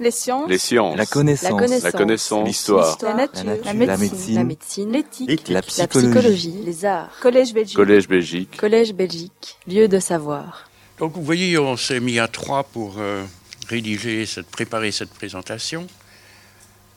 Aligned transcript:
Les 0.00 0.10
sciences. 0.10 0.48
Les 0.48 0.56
sciences. 0.56 0.96
La 0.96 1.04
connaissance. 1.04 1.82
La 1.82 1.92
connaissance. 1.92 2.40
La. 2.40 2.46
L'histoire. 2.46 2.98
La 3.02 3.14
nature. 3.14 3.44
La 3.44 3.54
nature. 3.54 3.64
La 3.64 3.86
La 3.86 3.96
médecine. 3.98 4.34
La 4.34 4.44
médecine. 4.44 4.92
L'éthique. 4.92 5.48
La 5.48 5.54
La 5.54 5.62
psychologie. 5.62 6.08
psychologie. 6.08 6.62
Les 6.64 6.84
arts. 6.86 7.10
Collège 7.20 7.52
Belgique. 7.52 7.76
Collège 7.76 8.08
Belgique. 8.08 8.56
Collège 8.56 8.94
Belgique. 8.94 9.58
Lieu 9.68 9.88
de 9.88 9.98
savoir. 10.00 10.70
Donc 10.98 11.12
vous 11.12 11.22
voyez, 11.22 11.58
on 11.58 11.76
s'est 11.76 12.00
mis 12.00 12.18
à 12.18 12.28
trois 12.28 12.62
pour 12.62 12.94
euh, 12.96 13.24
rédiger, 13.68 14.24
cette, 14.24 14.46
préparer 14.46 14.90
cette 14.90 15.10
présentation. 15.10 15.86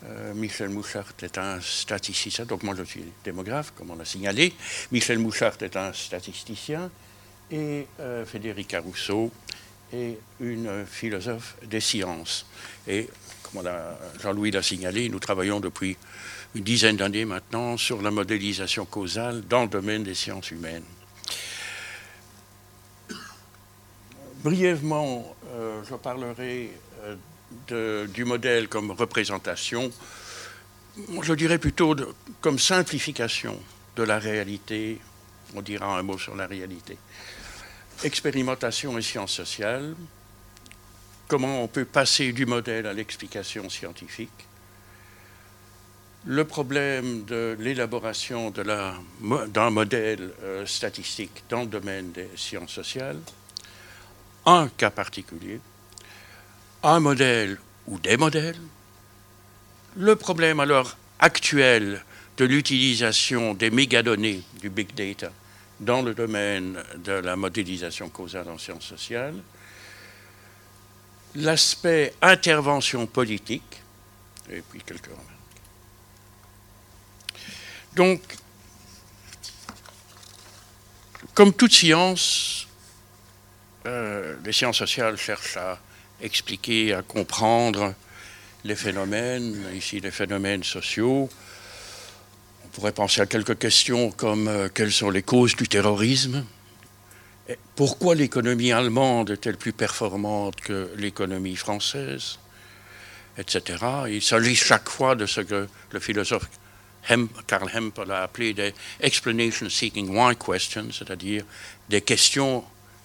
Euh, 0.06 0.34
Michel 0.34 0.70
Mouchard 0.70 1.06
est 1.22 1.38
un 1.38 1.60
statisticien, 1.62 2.46
donc 2.46 2.64
moi 2.64 2.74
je 2.78 2.84
suis 2.84 3.04
démographe, 3.24 3.74
comme 3.78 3.92
on 3.92 3.96
l'a 3.96 4.06
signalé. 4.06 4.54
Michel 4.92 5.20
Mouchard 5.20 5.54
est 5.62 5.76
un 5.78 5.94
statisticien 5.94 6.90
et 7.52 7.86
euh, 8.00 8.26
Frédéric 8.26 8.76
Rousseau 8.84 9.32
est 9.94 10.20
une 10.39 10.86
philosophe 10.86 11.55
des 11.64 11.80
sciences. 11.80 12.46
Et 12.88 13.09
comme 13.44 13.64
Jean-Louis 14.21 14.52
l'a 14.52 14.64
signalé, 14.64 15.09
nous 15.09 15.20
travaillons 15.20 15.59
depuis 15.59 15.98
une 16.55 16.63
dizaine 16.63 16.98
d'années 16.98 17.26
maintenant 17.26 17.77
sur 17.77 18.02
la 18.02 18.12
modélisation 18.12 18.85
causale 18.85 19.41
dans 19.48 19.63
le 19.63 19.70
domaine 19.70 20.04
des 20.04 20.16
sciences 20.16 20.52
humaines. 20.52 20.84
Brièvement, 24.44 25.35
euh, 25.54 25.82
je 25.90 25.96
parlerai 25.96 26.71
euh, 27.71 28.07
du 28.07 28.26
modèle 28.26 28.68
comme 28.68 28.91
représentation, 28.91 29.91
je 31.21 31.34
dirais 31.34 31.57
plutôt 31.57 31.96
comme 32.41 32.60
simplification 32.60 33.57
de 33.96 34.04
la 34.04 34.20
réalité, 34.20 34.99
on 35.55 35.62
dira 35.62 35.98
un 35.98 36.04
mot 36.04 36.18
sur 36.18 36.35
la 36.35 36.48
réalité. 36.48 36.98
Expérimentation 38.03 38.98
et 38.98 39.02
sciences 39.02 39.31
sociales, 39.31 39.95
comment 41.30 41.63
on 41.63 41.70
peut 41.70 41.85
passer 41.85 42.34
du 42.34 42.45
modèle 42.45 42.85
à 42.85 42.91
l'explication 42.91 43.70
scientifique, 43.70 44.48
le 46.26 46.43
problème 46.43 47.23
de 47.23 47.55
l'élaboration 47.60 48.51
d'un 48.51 49.70
modèle 49.70 50.32
euh, 50.43 50.65
statistique 50.65 51.43
dans 51.49 51.62
le 51.62 51.68
domaine 51.68 52.12
des 52.12 52.29
sciences 52.35 52.71
sociales, 52.71 53.20
un 54.45 54.67
cas 54.67 54.90
particulier, 54.91 55.62
un 56.84 56.99
modèle 56.99 57.57
ou 57.88 57.99
des 57.99 58.17
modèles, 58.17 58.60
le 59.95 60.15
problème 60.17 60.60
alors 60.60 60.98
actuel 61.20 62.04
de 62.38 62.43
l'utilisation 62.43 63.54
des 63.54 63.70
mégadonnées 63.70 64.44
du 64.59 64.69
big 64.69 64.94
data 64.94 65.31
dans 65.79 66.02
le 66.02 66.13
domaine 66.13 66.81
de 66.97 67.13
la 67.13 67.35
modélisation 67.35 68.09
causale 68.09 68.50
en 68.50 68.57
sciences 68.57 68.85
sociales, 68.85 69.35
l'aspect 71.35 72.13
intervention 72.22 73.06
politique, 73.07 73.81
et 74.50 74.62
puis 74.62 74.81
quelques 74.85 75.06
remarques. 75.06 75.28
Donc, 77.96 78.22
comme 81.34 81.53
toute 81.53 81.74
science, 81.74 82.68
euh, 83.85 84.35
les 84.44 84.53
sciences 84.53 84.78
sociales 84.78 85.18
cherchent 85.18 85.57
à 85.57 85.79
expliquer, 86.22 86.94
à 86.94 87.01
comprendre 87.01 87.94
les 88.63 88.75
phénomènes, 88.75 89.63
ici 89.75 90.00
les 90.00 90.12
phénomènes 90.12 90.63
sociaux. 90.63 91.29
Pourrait 92.74 92.91
penser 92.91 93.22
à 93.22 93.28
quelques 93.28 93.59
questions 93.59 94.12
comme 94.12 94.47
euh, 94.47 94.68
quelles 94.68 94.91
sont 94.91 95.12
les 95.12 95.22
causes 95.22 95.56
du 95.56 95.68
terrorisme 95.68 96.44
Pourquoi 97.75 98.16
l'économie 98.16 98.72
allemande 98.72 99.29
est-elle 99.29 99.57
plus 99.57 99.74
performante 99.74 100.59
que 100.59 100.90
l'économie 100.97 101.56
française 101.56 102.40
Etc. 103.38 103.78
Il 104.09 104.22
s'agit 104.22 104.56
chaque 104.56 104.90
fois 104.90 105.16
de 105.16 105.25
ce 105.25 105.41
que 105.41 105.68
le 105.91 106.00
philosophe 106.00 106.50
Karl 107.47 107.69
Hempel 107.75 108.12
a 108.12 108.24
appelé 108.24 108.53
des 108.53 108.74
explanation 109.01 109.69
seeking 109.69 110.09
why 110.09 110.35
questions, 110.35 110.91
c'est-à-dire 110.91 111.44
des 111.90 112.01
questions 112.01 112.63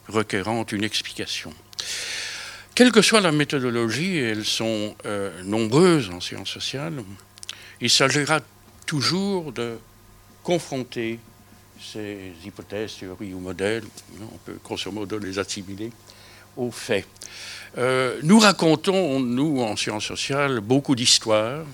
requérant 0.09 0.65
une 0.73 0.85
explication. 0.85 1.53
Quelle 2.75 2.93
que 2.93 3.03
soit 3.03 3.21
la 3.21 3.33
méthodologie, 3.33 4.17
et 4.17 4.31
elles 4.31 4.45
sont 4.45 4.95
euh, 5.05 5.43
nombreuses 5.43 6.11
en 6.11 6.21
sciences 6.21 6.51
sociales, 6.51 7.03
il 7.81 7.91
s'agira 7.91 8.41
toujours 8.89 9.53
de 9.53 9.79
confronter 10.43 11.21
ces 11.79 12.33
hypothèses, 12.45 12.97
théories 12.99 13.35
ou 13.35 13.39
modèles, 13.39 13.85
on 14.21 14.39
peut 14.39 14.59
grosso 14.65 14.91
modo 14.91 15.19
les 15.19 15.39
assimiler, 15.39 15.93
aux 16.57 16.71
faits. 16.71 17.07
Euh, 17.77 18.19
nous 18.23 18.39
racontons, 18.39 19.21
nous, 19.21 19.61
en 19.61 19.77
sciences 19.77 20.07
sociales, 20.07 20.61
beaucoup 20.61 20.97
d'histoires, 20.97 21.67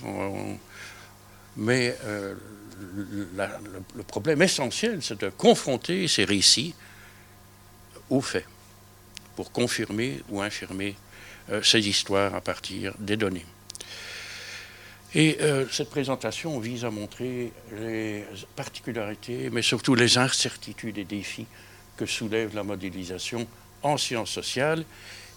mais 1.56 1.96
euh, 2.04 2.34
le 3.94 4.02
problème 4.02 4.42
essentiel, 4.42 4.98
c'est 5.00 5.20
de 5.20 5.30
confronter 5.30 6.08
ces 6.08 6.24
récits 6.24 6.74
aux 8.10 8.20
faits 8.20 8.46
pour 9.36 9.52
confirmer 9.52 10.20
ou 10.30 10.42
infirmer 10.42 10.96
euh, 11.50 11.62
ces 11.62 11.88
histoires 11.88 12.34
à 12.34 12.40
partir 12.40 12.92
des 12.98 13.16
données. 13.16 13.46
Et 15.14 15.38
euh, 15.40 15.64
cette 15.70 15.90
présentation 15.90 16.58
vise 16.58 16.84
à 16.84 16.90
montrer 16.90 17.52
les 17.78 18.24
particularités, 18.56 19.48
mais 19.50 19.62
surtout 19.62 19.94
les 19.94 20.18
incertitudes 20.18 20.98
et 20.98 21.04
défis 21.04 21.46
que 21.96 22.04
soulève 22.04 22.54
la 22.54 22.64
modélisation 22.64 23.46
en 23.82 23.96
sciences 23.96 24.30
sociales. 24.30 24.84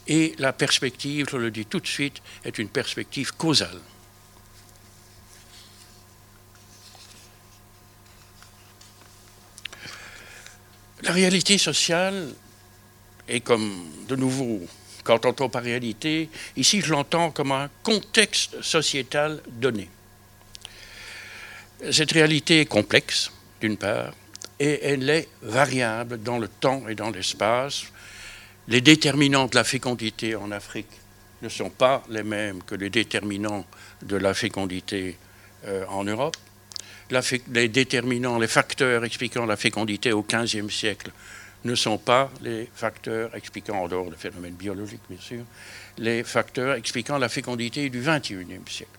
Et 0.07 0.33
la 0.39 0.51
perspective, 0.51 1.27
je 1.29 1.37
le 1.37 1.51
dis 1.51 1.65
tout 1.65 1.79
de 1.79 1.87
suite, 1.87 2.23
est 2.43 2.57
une 2.57 2.69
perspective 2.69 3.33
causale. 3.33 3.79
La 11.03 11.11
réalité 11.11 11.59
sociale 11.59 12.33
est 13.27 13.41
comme, 13.41 13.85
de 14.07 14.15
nouveau, 14.15 14.65
quand 15.07 15.25
on 15.25 15.29
entend 15.29 15.47
par 15.47 15.63
réalité, 15.63 16.29
ici 16.57 16.81
je 16.81 16.91
l'entends 16.91 17.31
comme 17.31 17.53
un 17.53 17.69
contexte 17.81 18.61
sociétal 18.61 19.41
donné. 19.47 19.89
Cette 21.91 22.11
réalité 22.11 22.61
est 22.61 22.65
complexe, 22.65 23.31
d'une 23.61 23.77
part, 23.77 24.13
et 24.59 24.83
elle 24.83 25.09
est 25.09 25.29
variable 25.41 26.21
dans 26.21 26.39
le 26.39 26.49
temps 26.49 26.87
et 26.89 26.95
dans 26.95 27.09
l'espace. 27.09 27.85
Les 28.67 28.81
déterminants 28.81 29.47
de 29.47 29.55
la 29.55 29.63
fécondité 29.63 30.35
en 30.35 30.51
Afrique 30.51 30.89
ne 31.41 31.47
sont 31.47 31.69
pas 31.69 32.03
les 32.09 32.23
mêmes 32.23 32.61
que 32.63 32.75
les 32.75 32.89
déterminants 32.89 33.65
de 34.01 34.17
la 34.17 34.33
fécondité 34.33 35.17
euh, 35.65 35.85
en 35.87 36.03
Europe. 36.03 36.35
Les 37.53 37.69
déterminants, 37.69 38.37
les 38.37 38.47
facteurs 38.47 39.05
expliquant 39.05 39.45
la 39.45 39.55
fécondité 39.55 40.11
au 40.11 40.23
XVe 40.23 40.69
siècle 40.69 41.11
ne 41.63 41.75
sont 41.75 41.97
pas 41.97 42.29
les 42.41 42.69
facteurs 42.73 43.35
expliquant, 43.35 43.83
en 43.83 43.87
dehors 43.87 44.09
de 44.09 44.15
phénomènes 44.15 44.53
biologiques 44.53 45.01
bien 45.09 45.19
sûr, 45.19 45.43
les 45.97 46.23
facteurs 46.23 46.75
expliquant 46.75 47.17
la 47.17 47.29
fécondité 47.29 47.89
du 47.89 48.01
XXIe 48.01 48.61
siècle. 48.69 48.91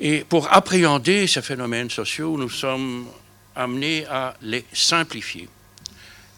Et 0.00 0.24
pour 0.24 0.52
appréhender 0.52 1.26
ces 1.26 1.42
phénomènes 1.42 1.90
sociaux, 1.90 2.36
nous 2.36 2.50
sommes 2.50 3.06
amenés 3.54 4.04
à 4.06 4.34
les 4.42 4.64
simplifier, 4.72 5.48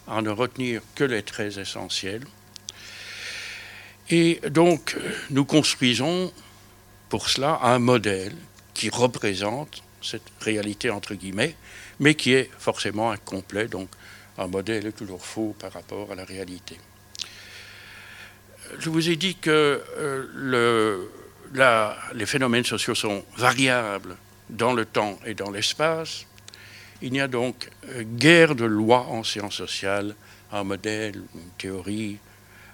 à 0.07 0.21
ne 0.21 0.31
retenir 0.31 0.83
que 0.95 1.05
les 1.05 1.23
traits 1.23 1.57
essentiels. 1.57 2.25
Et 4.11 4.41
donc, 4.51 4.97
nous 5.31 5.45
construisons 5.45 6.33
pour 7.09 7.31
cela 7.31 7.59
un 7.63 7.79
modèle 7.79 8.35
qui 8.75 8.91
représente 8.91 9.83
cette 10.03 10.31
réalité 10.41 10.91
entre 10.91 11.15
guillemets, 11.15 11.57
mais 12.01 12.15
qui 12.15 12.35
est 12.35 12.51
forcément 12.59 13.13
incomplet. 13.13 13.69
Donc, 13.69 13.89
un 14.39 14.47
modèle 14.47 14.87
est 14.87 14.93
toujours 14.93 15.25
faux 15.25 15.55
par 15.59 15.73
rapport 15.73 16.11
à 16.13 16.15
la 16.15 16.25
réalité. 16.25 16.79
Je 18.79 18.91
vous 18.91 19.09
ai 19.09 19.17
dit 19.17 19.37
que 19.37 19.83
euh, 19.99 21.07
les 22.15 22.27
phénomènes 22.27 22.65
sociaux 22.65 22.95
sont 22.95 23.25
variables 23.37 24.17
dans 24.51 24.73
le 24.73 24.85
temps 24.85 25.19
et 25.25 25.35
dans 25.35 25.51
l'espace. 25.51 26.27
Il 27.03 27.13
n'y 27.13 27.21
a 27.21 27.29
donc 27.29 27.71
euh, 27.91 28.03
guère 28.03 28.55
de 28.55 28.65
loi 28.65 29.07
en 29.09 29.23
sciences 29.23 29.57
sociales. 29.57 30.15
Un 30.53 30.65
modèle, 30.65 31.17
une 31.35 31.51
théorie 31.59 32.19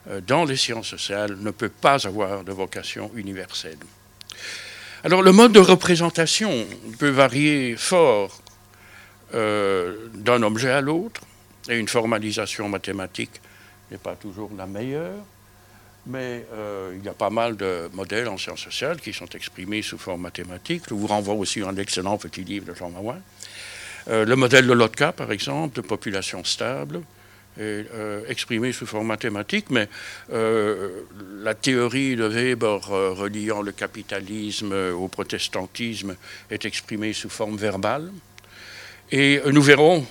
euh, 0.08 0.20
dans 0.20 0.44
les 0.44 0.56
sciences 0.56 0.88
sociales 0.88 1.36
ne 1.40 1.50
peut 1.50 1.68
pas 1.68 2.06
avoir 2.06 2.44
de 2.44 2.52
vocation 2.52 3.10
universelle. 3.14 3.78
Alors 5.04 5.22
le 5.22 5.32
mode 5.32 5.52
de 5.52 5.60
représentation 5.60 6.66
peut 6.98 7.08
varier 7.08 7.76
fort 7.76 8.42
d'un 9.32 10.42
objet 10.42 10.72
à 10.72 10.80
l'autre, 10.80 11.20
et 11.70 11.78
une 11.78 11.88
formalisation 11.88 12.68
mathématique 12.68 13.40
n'est 13.90 13.98
pas 13.98 14.16
toujours 14.16 14.50
la 14.56 14.66
meilleure, 14.66 15.24
mais 16.06 16.44
euh, 16.52 16.94
il 16.98 17.04
y 17.04 17.08
a 17.08 17.14
pas 17.14 17.30
mal 17.30 17.56
de 17.56 17.88
modèles 17.92 18.28
en 18.28 18.36
sciences 18.36 18.60
sociales 18.60 19.00
qui 19.00 19.12
sont 19.12 19.28
exprimés 19.34 19.82
sous 19.82 19.98
forme 19.98 20.22
mathématique. 20.22 20.82
Je 20.88 20.94
vous 20.94 21.06
renvoie 21.06 21.34
aussi 21.34 21.62
à 21.62 21.68
un 21.68 21.76
excellent 21.76 22.18
petit 22.18 22.42
livre 22.42 22.66
de 22.66 22.74
Jean 22.74 22.90
Marouin. 22.90 23.20
Euh, 24.08 24.24
le 24.24 24.36
modèle 24.36 24.66
de 24.66 24.72
Lotka, 24.72 25.12
par 25.12 25.30
exemple, 25.30 25.76
de 25.76 25.80
population 25.80 26.42
stable, 26.42 27.02
est 27.58 27.86
euh, 27.94 28.22
exprimée 28.28 28.72
sous 28.72 28.86
forme 28.86 29.08
mathématique, 29.08 29.66
mais 29.70 29.88
la 30.30 31.54
théorie 31.54 32.16
de 32.16 32.24
Weber 32.24 32.80
reliant 32.80 33.62
le 33.62 33.72
capitalisme 33.72 34.72
au 34.72 35.08
protestantisme 35.08 36.16
est 36.50 36.64
exprimée 36.64 37.12
sous 37.12 37.28
forme 37.28 37.56
verbale. 37.56 38.10
Et 39.12 39.40
nous 39.46 39.62
verrons 39.62 40.06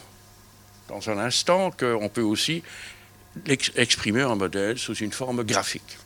dans 0.90 1.10
un 1.10 1.20
instant 1.20 1.72
qu'on 1.72 2.10
peut 2.10 2.22
aussi 2.22 2.64
exprimer 3.46 4.24
un 4.24 4.36
modèle 4.36 4.78
sous 4.78 4.96
une 4.96 5.12
forme 5.12 5.44
graphique. 5.44 5.98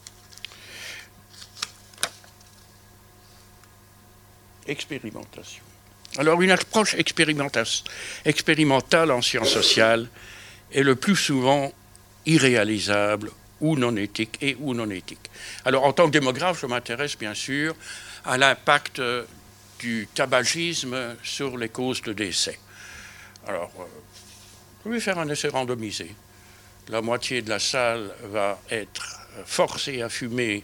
Expérimentation. 4.67 5.63
Alors 6.17 6.41
une 6.41 6.51
approche 6.51 6.95
expérimentale 6.95 9.11
en 9.11 9.21
sciences 9.21 9.49
sociales 9.49 10.07
est 10.71 10.83
le 10.83 10.95
plus 10.95 11.15
souvent 11.15 11.73
irréalisable 12.25 13.31
ou 13.61 13.77
non 13.77 13.95
éthique 13.95 14.37
et 14.41 14.57
ou 14.59 14.73
non 14.73 14.89
éthique. 14.89 15.29
Alors 15.65 15.85
en 15.85 15.93
tant 15.93 16.05
que 16.05 16.11
démographe, 16.11 16.61
je 16.61 16.67
m'intéresse 16.67 17.17
bien 17.17 17.33
sûr 17.33 17.75
à 18.25 18.37
l'impact 18.37 19.01
du 19.79 20.07
tabagisme 20.13 21.15
sur 21.23 21.57
les 21.57 21.69
causes 21.69 22.01
de 22.01 22.13
décès. 22.13 22.59
Alors, 23.47 23.71
euh, 23.79 23.83
je 24.85 24.89
vais 24.89 24.99
faire 24.99 25.19
un 25.19 25.29
essai 25.29 25.49
randomisé. 25.49 26.13
La 26.89 27.01
moitié 27.01 27.41
de 27.41 27.49
la 27.49 27.59
salle 27.59 28.11
va 28.23 28.59
être 28.69 29.19
forcée 29.45 30.01
à 30.01 30.09
fumer 30.09 30.63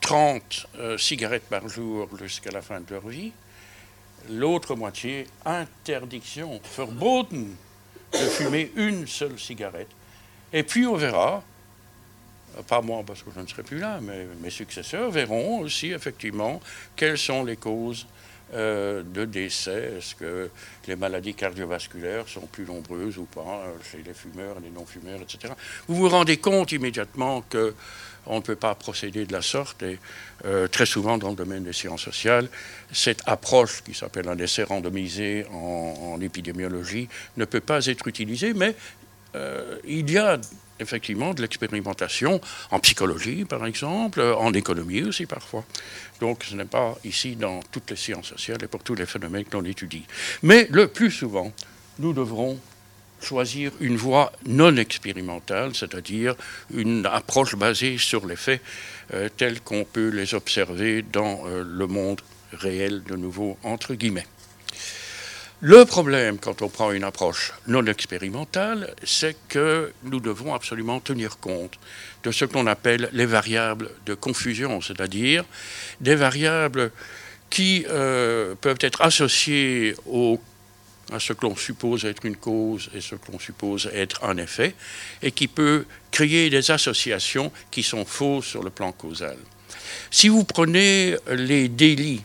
30 0.00 0.66
euh, 0.78 0.98
cigarettes 0.98 1.48
par 1.48 1.68
jour 1.68 2.08
jusqu'à 2.18 2.50
la 2.50 2.62
fin 2.62 2.80
de 2.80 2.90
leur 2.90 3.08
vie 3.08 3.32
l'autre 4.28 4.74
moitié, 4.74 5.26
interdiction, 5.44 6.60
verboten 6.76 7.54
de 8.12 8.18
fumer 8.18 8.72
une 8.76 9.06
seule 9.06 9.38
cigarette. 9.38 9.88
Et 10.52 10.62
puis 10.62 10.86
on 10.86 10.96
verra, 10.96 11.42
pas 12.66 12.80
moi 12.80 13.02
parce 13.06 13.22
que 13.22 13.30
je 13.34 13.40
ne 13.40 13.46
serai 13.46 13.62
plus 13.62 13.78
là, 13.78 14.00
mais 14.00 14.26
mes 14.40 14.50
successeurs 14.50 15.10
verront 15.10 15.60
aussi 15.60 15.92
effectivement 15.92 16.60
quelles 16.96 17.18
sont 17.18 17.44
les 17.44 17.56
causes 17.56 18.06
euh, 18.54 19.02
de 19.02 19.24
décès. 19.24 19.94
Est-ce 19.98 20.14
que 20.14 20.50
les 20.86 20.96
maladies 20.96 21.34
cardiovasculaires 21.34 22.28
sont 22.28 22.46
plus 22.46 22.64
nombreuses 22.64 23.18
ou 23.18 23.24
pas 23.24 23.40
euh, 23.66 23.74
chez 23.90 24.02
les 24.04 24.14
fumeurs 24.14 24.56
les 24.60 24.70
non-fumeurs, 24.70 25.20
etc. 25.20 25.52
Vous 25.86 25.96
vous 25.96 26.08
rendez 26.08 26.38
compte 26.38 26.72
immédiatement 26.72 27.42
que 27.42 27.74
on 28.28 28.36
ne 28.36 28.42
peut 28.42 28.56
pas 28.56 28.74
procéder 28.74 29.26
de 29.26 29.32
la 29.32 29.42
sorte. 29.42 29.82
Et 29.82 29.98
euh, 30.44 30.68
très 30.68 30.86
souvent, 30.86 31.18
dans 31.18 31.30
le 31.30 31.34
domaine 31.34 31.64
des 31.64 31.72
sciences 31.72 32.02
sociales, 32.02 32.48
cette 32.92 33.22
approche 33.26 33.82
qui 33.82 33.94
s'appelle 33.94 34.28
un 34.28 34.38
essai 34.38 34.62
randomisé 34.62 35.46
en, 35.52 36.18
épidémiologie 36.20 37.08
ne 37.36 37.44
peut 37.44 37.60
pas 37.60 37.86
être 37.86 38.08
utilisée, 38.08 38.52
mais 38.54 38.74
euh, 39.34 39.78
il 39.84 40.10
y 40.10 40.18
a 40.18 40.38
effectivement 40.80 41.34
de 41.34 41.42
l'expérimentation 41.42 42.40
en 42.70 42.80
psychologie, 42.80 43.44
par 43.44 43.66
exemple, 43.66 44.20
en 44.20 44.52
économie 44.52 45.02
aussi 45.02 45.26
parfois. 45.26 45.64
Donc 46.20 46.44
ce 46.44 46.54
n'est 46.54 46.64
pas 46.64 46.96
ici 47.04 47.36
dans 47.36 47.60
toutes 47.72 47.90
les 47.90 47.96
sciences 47.96 48.28
sociales 48.28 48.62
et 48.62 48.68
pour 48.68 48.82
tous 48.82 48.94
les 48.94 49.06
phénomènes 49.06 49.44
que 49.44 49.56
l'on 49.56 49.64
étudie. 49.64 50.04
Mais 50.42 50.68
le 50.70 50.88
plus 50.88 51.10
souvent, 51.10 51.52
nous 51.98 52.12
devrons 52.12 52.58
choisir 53.20 53.72
une 53.80 53.96
voie 53.96 54.32
non 54.46 54.76
expérimentale, 54.76 55.74
c'est-à-dire 55.74 56.36
une 56.72 57.04
approche 57.06 57.56
basée 57.56 57.98
sur 57.98 58.26
les 58.26 58.36
faits 58.36 58.62
euh, 59.14 59.28
tels 59.36 59.60
qu'on 59.60 59.84
peut 59.84 60.08
les 60.08 60.34
observer 60.34 61.02
dans 61.02 61.42
euh, 61.46 61.64
le 61.66 61.86
monde 61.86 62.20
réel, 62.52 63.02
de 63.02 63.16
nouveau, 63.16 63.58
entre 63.64 63.94
guillemets. 63.94 64.26
Le 65.60 65.84
problème, 65.84 66.38
quand 66.38 66.62
on 66.62 66.68
prend 66.68 66.92
une 66.92 67.02
approche 67.02 67.52
non 67.66 67.84
expérimentale, 67.86 68.94
c'est 69.02 69.36
que 69.48 69.92
nous 70.04 70.20
devons 70.20 70.54
absolument 70.54 71.00
tenir 71.00 71.38
compte 71.38 71.80
de 72.22 72.30
ce 72.30 72.44
qu'on 72.44 72.68
appelle 72.68 73.08
les 73.12 73.26
variables 73.26 73.90
de 74.06 74.14
confusion, 74.14 74.80
c'est-à-dire 74.80 75.44
des 76.00 76.14
variables 76.14 76.92
qui 77.50 77.84
euh, 77.88 78.54
peuvent 78.60 78.78
être 78.82 79.02
associées 79.02 79.96
à 81.12 81.18
ce 81.18 81.32
que 81.32 81.44
l'on 81.44 81.56
suppose 81.56 82.04
être 82.04 82.24
une 82.24 82.36
cause 82.36 82.88
et 82.94 83.00
ce 83.00 83.16
que 83.16 83.32
l'on 83.32 83.40
suppose 83.40 83.90
être 83.92 84.22
un 84.22 84.36
effet, 84.36 84.76
et 85.22 85.32
qui 85.32 85.48
peut 85.48 85.86
créer 86.12 86.50
des 86.50 86.70
associations 86.70 87.50
qui 87.72 87.82
sont 87.82 88.04
fausses 88.04 88.46
sur 88.46 88.62
le 88.62 88.70
plan 88.70 88.92
causal. 88.92 89.36
Si 90.12 90.28
vous 90.28 90.44
prenez 90.44 91.16
les 91.28 91.68
délits 91.68 92.22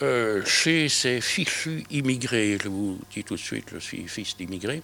euh, 0.00 0.44
chez 0.44 0.88
ces 0.88 1.20
fichus 1.20 1.84
immigrés, 1.90 2.56
je 2.62 2.68
vous 2.68 3.00
dis 3.12 3.24
tout 3.24 3.34
de 3.34 3.40
suite, 3.40 3.66
je 3.72 3.78
suis 3.78 4.06
fils 4.06 4.36
d'immigrés, 4.36 4.82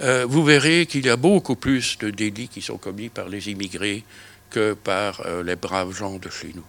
euh, 0.00 0.24
vous 0.26 0.42
verrez 0.42 0.86
qu'il 0.86 1.04
y 1.04 1.10
a 1.10 1.16
beaucoup 1.16 1.56
plus 1.56 1.98
de 1.98 2.08
délits 2.08 2.48
qui 2.48 2.62
sont 2.62 2.78
commis 2.78 3.10
par 3.10 3.28
les 3.28 3.50
immigrés 3.50 4.04
que 4.48 4.72
par 4.72 5.20
euh, 5.26 5.42
les 5.42 5.56
braves 5.56 5.94
gens 5.94 6.18
de 6.18 6.30
chez 6.30 6.52
nous. 6.54 6.64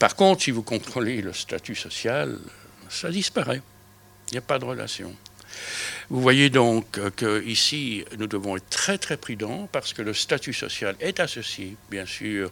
Par 0.00 0.16
contre, 0.16 0.42
si 0.42 0.50
vous 0.50 0.64
contrôlez 0.64 1.22
le 1.22 1.32
statut 1.32 1.76
social, 1.76 2.38
ça 2.88 3.10
disparaît. 3.10 3.62
Il 4.30 4.32
n'y 4.32 4.38
a 4.38 4.42
pas 4.42 4.58
de 4.58 4.64
relation. 4.64 5.14
Vous 6.10 6.20
voyez 6.20 6.50
donc 6.50 6.98
qu'ici, 7.16 8.04
nous 8.18 8.26
devons 8.26 8.56
être 8.56 8.68
très 8.68 8.98
très 8.98 9.16
prudents 9.16 9.68
parce 9.70 9.92
que 9.92 10.02
le 10.02 10.12
statut 10.12 10.52
social 10.52 10.96
est 11.00 11.20
associé, 11.20 11.76
bien 11.90 12.06
sûr, 12.06 12.50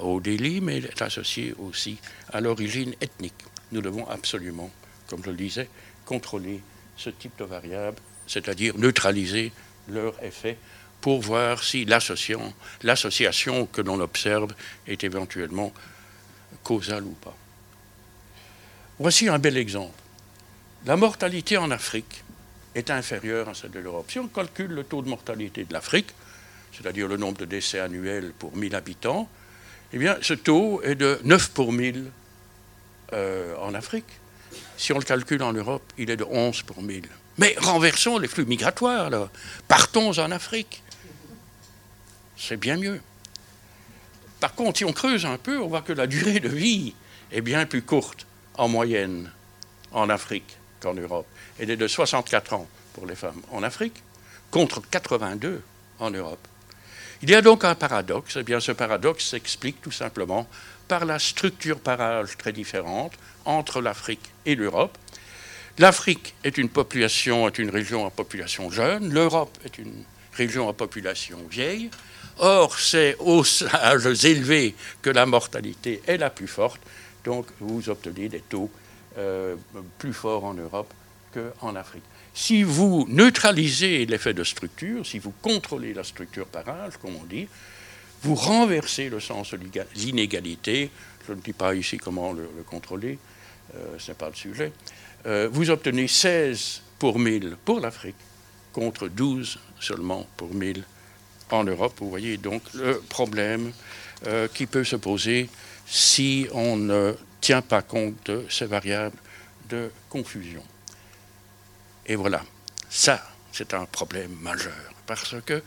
au 0.00 0.20
délit, 0.20 0.60
mais 0.60 0.78
il 0.78 0.86
est 0.86 1.02
associé 1.02 1.54
aussi 1.58 1.98
à 2.32 2.40
l'origine 2.40 2.94
ethnique. 3.00 3.34
Nous 3.72 3.82
devons 3.82 4.08
absolument, 4.08 4.70
comme 5.08 5.22
je 5.24 5.30
le 5.30 5.36
disais, 5.36 5.68
contrôler 6.04 6.60
ce 6.96 7.10
type 7.10 7.38
de 7.38 7.44
variables, 7.44 7.98
c'est-à-dire 8.26 8.76
neutraliser 8.78 9.52
leur 9.88 10.22
effet 10.22 10.56
pour 11.00 11.20
voir 11.20 11.64
si 11.64 11.84
l'association 11.84 13.66
que 13.66 13.82
l'on 13.82 13.98
observe 14.00 14.54
est 14.86 15.02
éventuellement 15.02 15.72
causale 16.62 17.02
ou 17.02 17.16
pas. 17.20 17.36
Voici 18.98 19.28
un 19.28 19.38
bel 19.38 19.56
exemple. 19.56 19.98
La 20.86 20.96
mortalité 20.96 21.56
en 21.56 21.70
Afrique 21.70 22.22
est 22.74 22.90
inférieure 22.90 23.48
à 23.48 23.54
celle 23.54 23.70
de 23.70 23.80
l'Europe. 23.80 24.10
Si 24.10 24.18
on 24.18 24.28
calcule 24.28 24.72
le 24.72 24.84
taux 24.84 25.02
de 25.02 25.08
mortalité 25.08 25.64
de 25.64 25.72
l'Afrique, 25.72 26.10
c'est-à-dire 26.72 27.08
le 27.08 27.16
nombre 27.16 27.38
de 27.38 27.44
décès 27.44 27.80
annuels 27.80 28.32
pour 28.38 28.56
1000 28.56 28.74
habitants, 28.74 29.28
eh 29.92 29.98
bien, 29.98 30.16
ce 30.22 30.34
taux 30.34 30.80
est 30.82 30.94
de 30.94 31.20
9 31.24 31.50
pour 31.50 31.72
1000 31.72 32.10
euh, 33.12 33.56
en 33.58 33.74
Afrique. 33.74 34.06
Si 34.76 34.92
on 34.92 34.98
le 34.98 35.04
calcule 35.04 35.42
en 35.42 35.52
Europe, 35.52 35.82
il 35.98 36.10
est 36.10 36.16
de 36.16 36.24
11 36.24 36.62
pour 36.62 36.82
1000. 36.82 37.08
Mais 37.38 37.54
renversons 37.58 38.18
les 38.18 38.28
flux 38.28 38.46
migratoires, 38.46 39.10
là. 39.10 39.30
Partons 39.68 40.18
en 40.18 40.30
Afrique. 40.30 40.82
C'est 42.38 42.56
bien 42.56 42.76
mieux. 42.76 43.00
Par 44.40 44.54
contre, 44.54 44.78
si 44.78 44.84
on 44.84 44.92
creuse 44.92 45.26
un 45.26 45.38
peu, 45.38 45.60
on 45.60 45.68
voit 45.68 45.82
que 45.82 45.92
la 45.92 46.06
durée 46.06 46.40
de 46.40 46.48
vie 46.48 46.94
est 47.30 47.42
bien 47.42 47.64
plus 47.66 47.82
courte 47.82 48.26
en 48.54 48.68
moyenne 48.68 49.30
en 49.92 50.08
Afrique 50.08 50.58
en 50.86 50.94
Europe. 50.94 51.26
Elle 51.58 51.70
est 51.70 51.76
de 51.76 51.88
64 51.88 52.54
ans 52.54 52.68
pour 52.94 53.06
les 53.06 53.14
femmes 53.14 53.40
en 53.50 53.62
Afrique, 53.62 54.02
contre 54.50 54.82
82 54.90 55.62
en 55.98 56.10
Europe. 56.10 56.46
Il 57.22 57.30
y 57.30 57.34
a 57.34 57.42
donc 57.42 57.64
un 57.64 57.74
paradoxe. 57.74 58.36
Eh 58.40 58.42
bien, 58.42 58.60
ce 58.60 58.72
paradoxe 58.72 59.30
s'explique 59.30 59.80
tout 59.80 59.92
simplement 59.92 60.48
par 60.88 61.04
la 61.04 61.18
structure 61.18 61.78
parage 61.78 62.36
très 62.36 62.52
différente 62.52 63.12
entre 63.44 63.80
l'Afrique 63.80 64.32
et 64.44 64.54
l'Europe. 64.56 64.98
L'Afrique 65.78 66.34
est 66.44 66.58
une 66.58 66.68
population, 66.68 67.48
est 67.48 67.58
une 67.58 67.70
région 67.70 68.06
à 68.06 68.10
population 68.10 68.70
jeune. 68.70 69.12
L'Europe 69.12 69.56
est 69.64 69.78
une 69.78 70.04
région 70.34 70.68
à 70.68 70.72
population 70.72 71.38
vieille. 71.48 71.90
Or, 72.38 72.78
c'est 72.78 73.16
aux 73.20 73.44
âges 73.72 74.24
élevés 74.24 74.74
que 75.00 75.10
la 75.10 75.24
mortalité 75.24 76.02
est 76.06 76.18
la 76.18 76.30
plus 76.30 76.48
forte. 76.48 76.80
Donc, 77.24 77.46
vous 77.60 77.88
obtenez 77.88 78.28
des 78.28 78.40
taux 78.40 78.70
euh, 79.18 79.56
plus 79.98 80.12
fort 80.12 80.44
en 80.44 80.54
Europe 80.54 80.92
qu'en 81.32 81.74
Afrique. 81.76 82.02
Si 82.34 82.62
vous 82.62 83.06
neutralisez 83.08 84.06
l'effet 84.06 84.32
de 84.32 84.44
structure, 84.44 85.06
si 85.06 85.18
vous 85.18 85.32
contrôlez 85.42 85.92
la 85.92 86.04
structure 86.04 86.46
parage, 86.46 86.96
comme 86.96 87.16
on 87.16 87.24
dit, 87.24 87.48
vous 88.22 88.34
renversez 88.34 89.08
le 89.10 89.20
sens 89.20 89.52
de 89.52 89.58
l'inégalité. 89.96 90.90
Je 91.26 91.32
ne 91.32 91.40
dis 91.40 91.52
pas 91.52 91.74
ici 91.74 91.98
comment 91.98 92.32
le, 92.32 92.48
contrôler, 92.66 93.18
euh, 93.74 93.98
ce 93.98 94.10
n'est 94.10 94.14
pas 94.14 94.28
le 94.28 94.34
sujet. 94.34 94.72
Euh, 95.26 95.48
vous 95.50 95.70
obtenez 95.70 96.08
16 96.08 96.82
pour 96.98 97.18
1000 97.18 97.56
pour 97.64 97.80
l'Afrique, 97.80 98.16
contre 98.72 99.08
12 99.08 99.58
seulement 99.80 100.26
pour 100.36 100.54
1000 100.54 100.84
en 101.50 101.64
Europe. 101.64 101.94
Vous 101.98 102.08
voyez 102.08 102.38
donc 102.38 102.62
le 102.74 103.00
problème 103.08 103.72
qui 104.54 104.66
peut 104.66 104.84
se 104.84 104.94
poser 104.94 105.50
si 105.84 106.46
on 106.52 106.76
ne 106.76 107.14
tient 107.42 107.60
pas 107.60 107.82
compte 107.82 108.14
de 108.24 108.46
ces 108.48 108.64
variables 108.64 109.18
de 109.68 109.90
confusion. 110.08 110.62
Et 112.06 112.14
voilà, 112.14 112.42
ça, 112.88 113.22
c'est 113.52 113.74
un 113.74 113.84
problème 113.84 114.34
majeur, 114.40 114.94
parce 115.06 115.34
que 115.44 115.62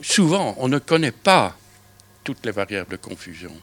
souvent, 0.00 0.54
on 0.58 0.68
ne 0.68 0.78
connaît 0.78 1.12
pas 1.12 1.56
toutes 2.24 2.46
les 2.46 2.52
variables 2.52 2.92
de 2.92 2.96
confusion. 2.96 3.54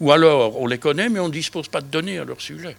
Ou 0.00 0.10
alors, 0.10 0.60
on 0.60 0.66
les 0.66 0.78
connaît, 0.78 1.08
mais 1.08 1.20
on 1.20 1.28
ne 1.28 1.32
dispose 1.32 1.68
pas 1.68 1.80
de 1.80 1.86
données 1.86 2.18
à 2.18 2.24
leur 2.24 2.40
sujet. 2.40 2.76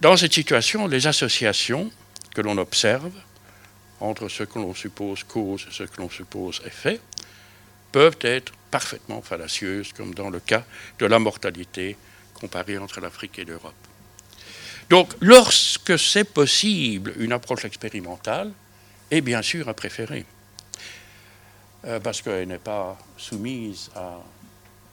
Dans 0.00 0.16
cette 0.16 0.32
situation, 0.32 0.86
les 0.86 1.06
associations 1.06 1.90
que 2.34 2.40
l'on 2.40 2.56
observe 2.58 3.12
entre 4.00 4.28
ce 4.28 4.44
que 4.44 4.58
l'on 4.58 4.74
suppose 4.74 5.24
cause 5.24 5.66
et 5.68 5.72
ce 5.72 5.82
que 5.82 6.00
l'on 6.00 6.10
suppose 6.10 6.62
effet 6.64 7.00
peuvent 7.92 8.18
être 8.20 8.52
parfaitement 8.70 9.22
fallacieuses, 9.22 9.92
comme 9.92 10.14
dans 10.14 10.30
le 10.30 10.40
cas 10.40 10.64
de 10.98 11.06
la 11.06 11.18
mortalité 11.18 11.96
comparée 12.34 12.78
entre 12.78 13.00
l'Afrique 13.00 13.38
et 13.38 13.44
l'Europe. 13.44 13.74
Donc, 14.90 15.12
lorsque 15.20 15.98
c'est 15.98 16.24
possible, 16.24 17.12
une 17.18 17.32
approche 17.32 17.64
expérimentale 17.64 18.52
est 19.10 19.20
bien 19.20 19.42
sûr 19.42 19.68
à 19.68 19.74
préférer, 19.74 20.24
euh, 21.84 22.00
parce 22.00 22.22
qu'elle 22.22 22.48
n'est 22.48 22.58
pas 22.58 22.98
soumise 23.16 23.90
à 23.94 24.18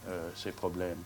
euh, 0.08 0.30
ces 0.36 0.52
problèmes. 0.52 1.02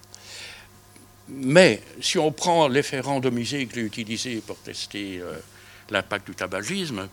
Mais 1.29 1.83
si 2.01 2.19
on 2.19 2.33
prend 2.33 2.67
l'effet 2.67 3.01
randomisé 3.01 3.67
que 3.67 3.75
j'ai 3.77 3.83
utilisé 3.83 4.43
pour 4.45 4.59
tester 4.59 5.21
euh, 5.21 5.39
l'impact 5.91 6.27
du 6.27 6.35
tabagisme, 6.35 7.09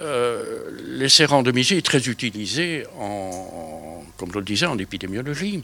euh, 0.00 0.70
l'essai 0.86 1.24
randomisé 1.24 1.78
est 1.78 1.86
très 1.86 2.08
utilisé, 2.08 2.84
en, 2.98 4.04
comme 4.16 4.32
je 4.32 4.38
le 4.38 4.44
disais, 4.44 4.66
en 4.66 4.78
épidémiologie. 4.78 5.62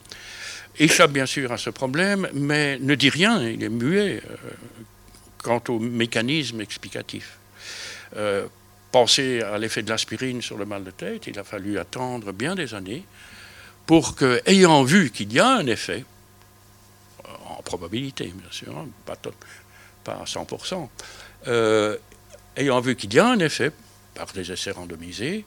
Échappe 0.79 1.11
bien 1.11 1.27
sûr 1.27 1.51
à 1.53 1.59
ce 1.59 1.71
problème, 1.71 2.29
mais 2.33 2.79
ne 2.79 2.95
dit 2.95 3.11
rien, 3.11 3.43
il 3.43 3.63
est 3.63 3.69
muet 3.69 4.23
euh, 4.31 4.37
quant 5.43 5.63
au 5.69 5.79
mécanisme 5.79 6.61
explicatif. 6.61 7.39
Euh, 8.17 8.47
pensez 8.93 9.43
à 9.43 9.59
l'effet 9.59 9.83
de 9.83 9.91
l'aspirine 9.91 10.43
sur 10.43 10.57
le 10.57 10.65
mal 10.65 10.85
de 10.85 10.91
tête, 10.91 11.27
il 11.27 11.39
a 11.39 11.45
fallu 11.45 11.79
attendre 11.79 12.33
bien 12.33 12.55
des 12.55 12.75
années 12.75 13.05
pour 13.87 14.15
que, 14.15 14.41
ayant 14.47 14.85
vu 14.85 15.11
qu'il 15.11 15.33
y 15.33 15.41
a 15.41 15.49
un 15.49 15.67
effet, 15.67 16.05
en 17.49 17.63
probabilité 17.63 18.27
bien 18.27 18.51
sûr, 18.51 18.77
hein, 18.79 18.89
pas, 19.07 19.17
pas 20.05 20.13
à 20.13 20.25
100%, 20.25 20.89
ayant 22.57 22.81
vu 22.81 22.95
qu'il 22.95 23.13
y 23.13 23.19
a 23.19 23.27
un 23.27 23.39
effet, 23.41 23.73
par 24.14 24.33
des 24.33 24.52
essais 24.52 24.71
randomisés, 24.71 25.45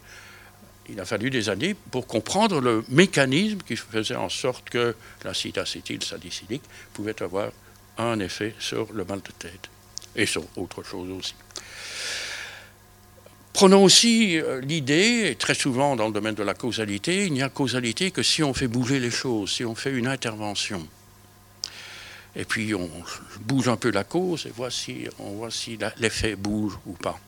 il 0.89 0.99
a 0.99 1.05
fallu 1.05 1.29
des 1.29 1.49
années 1.49 1.75
pour 1.91 2.07
comprendre 2.07 2.59
le 2.59 2.83
mécanisme 2.89 3.59
qui 3.59 3.75
faisait 3.75 4.15
en 4.15 4.29
sorte 4.29 4.69
que 4.69 4.95
l'acide 5.23 5.57
acétylsalicylique 5.57 6.63
pouvait 6.93 7.21
avoir 7.21 7.51
un 7.97 8.19
effet 8.19 8.53
sur 8.59 8.91
le 8.91 9.05
mal 9.05 9.21
de 9.21 9.31
tête 9.31 9.69
et 10.15 10.25
sur 10.25 10.43
autre 10.57 10.83
chose 10.83 11.09
aussi. 11.11 11.35
Prenons 13.53 13.83
aussi 13.83 14.39
euh, 14.39 14.61
l'idée, 14.61 15.35
très 15.37 15.53
souvent 15.53 15.95
dans 15.95 16.07
le 16.07 16.13
domaine 16.13 16.33
de 16.33 16.43
la 16.43 16.55
causalité, 16.55 17.27
il 17.27 17.33
n'y 17.33 17.43
a 17.43 17.49
causalité 17.49 18.09
que 18.09 18.23
si 18.23 18.41
on 18.41 18.53
fait 18.53 18.67
bouger 18.67 18.99
les 18.99 19.11
choses, 19.11 19.51
si 19.51 19.63
on 19.63 19.75
fait 19.75 19.91
une 19.91 20.07
intervention. 20.07 20.85
Et 22.35 22.45
puis 22.45 22.73
on 22.73 22.89
bouge 23.41 23.67
un 23.67 23.77
peu 23.77 23.91
la 23.91 24.03
cause 24.03 24.47
et 24.47 25.09
on 25.19 25.31
voit 25.33 25.51
si 25.51 25.77
l'effet 25.99 26.35
bouge 26.35 26.73
ou 26.87 26.93
pas. 26.93 27.19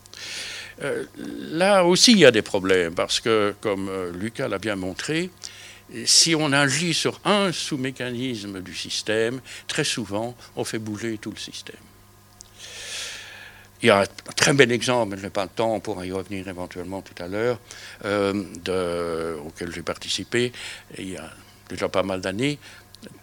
Euh, 0.82 1.04
là 1.52 1.84
aussi, 1.84 2.12
il 2.12 2.18
y 2.18 2.26
a 2.26 2.30
des 2.30 2.42
problèmes, 2.42 2.94
parce 2.94 3.20
que, 3.20 3.54
comme 3.60 3.88
euh, 3.88 4.12
Lucas 4.12 4.48
l'a 4.48 4.58
bien 4.58 4.76
montré, 4.76 5.30
si 6.04 6.34
on 6.34 6.52
agit 6.52 6.94
sur 6.94 7.20
un 7.24 7.52
sous-mécanisme 7.52 8.60
du 8.60 8.74
système, 8.74 9.40
très 9.68 9.84
souvent, 9.84 10.36
on 10.56 10.64
fait 10.64 10.78
bouger 10.78 11.16
tout 11.18 11.30
le 11.30 11.38
système. 11.38 11.76
Il 13.82 13.86
y 13.86 13.90
a 13.90 14.00
un 14.00 14.06
très 14.34 14.52
bel 14.52 14.72
exemple, 14.72 15.12
mais 15.12 15.18
je 15.18 15.22
n'ai 15.22 15.30
pas 15.30 15.44
le 15.44 15.50
temps 15.50 15.78
pour 15.80 16.04
y 16.04 16.10
revenir 16.10 16.48
éventuellement 16.48 17.02
tout 17.02 17.22
à 17.22 17.28
l'heure, 17.28 17.60
euh, 18.04 19.36
auquel 19.46 19.72
j'ai 19.72 19.82
participé 19.82 20.52
il 20.98 21.10
y 21.10 21.16
a 21.16 21.30
déjà 21.68 21.88
pas 21.88 22.02
mal 22.02 22.20
d'années, 22.20 22.58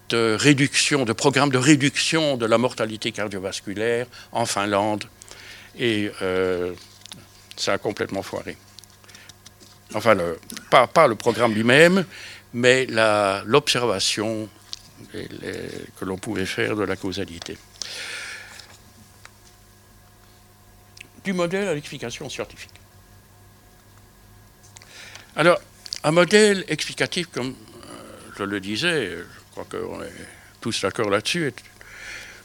de 0.08 0.36
réduction, 0.38 1.04
de 1.04 1.12
programme 1.12 1.50
de 1.50 1.58
réduction 1.58 2.36
de 2.36 2.46
la 2.46 2.56
mortalité 2.56 3.12
cardiovasculaire 3.12 4.06
en 4.32 4.46
Finlande. 4.46 5.04
Et 5.78 6.10
ça 7.56 7.74
a 7.74 7.78
complètement 7.78 8.22
foiré. 8.22 8.56
Enfin, 9.94 10.16
pas, 10.70 11.06
le 11.06 11.14
programme 11.14 11.54
lui-même, 11.54 12.04
mais 12.52 12.86
l'observation 13.46 14.48
que 15.12 16.04
l'on 16.04 16.18
pouvait 16.18 16.46
faire 16.46 16.76
de 16.76 16.84
la 16.84 16.96
causalité. 16.96 17.56
Du 21.24 21.32
modèle 21.32 21.68
à 21.68 21.74
l'explication 21.74 22.28
scientifique. 22.28 22.70
Alors, 25.36 25.58
un 26.04 26.10
modèle 26.10 26.64
explicatif, 26.68 27.28
comme 27.32 27.48
euh, 27.48 27.92
je 28.36 28.44
le 28.44 28.60
disais, 28.60 29.10
je 29.10 29.50
crois 29.50 29.64
qu'on 29.64 30.02
est 30.02 30.12
tous 30.60 30.82
d'accord 30.82 31.08
là-dessus, 31.08 31.46
est 31.46 31.56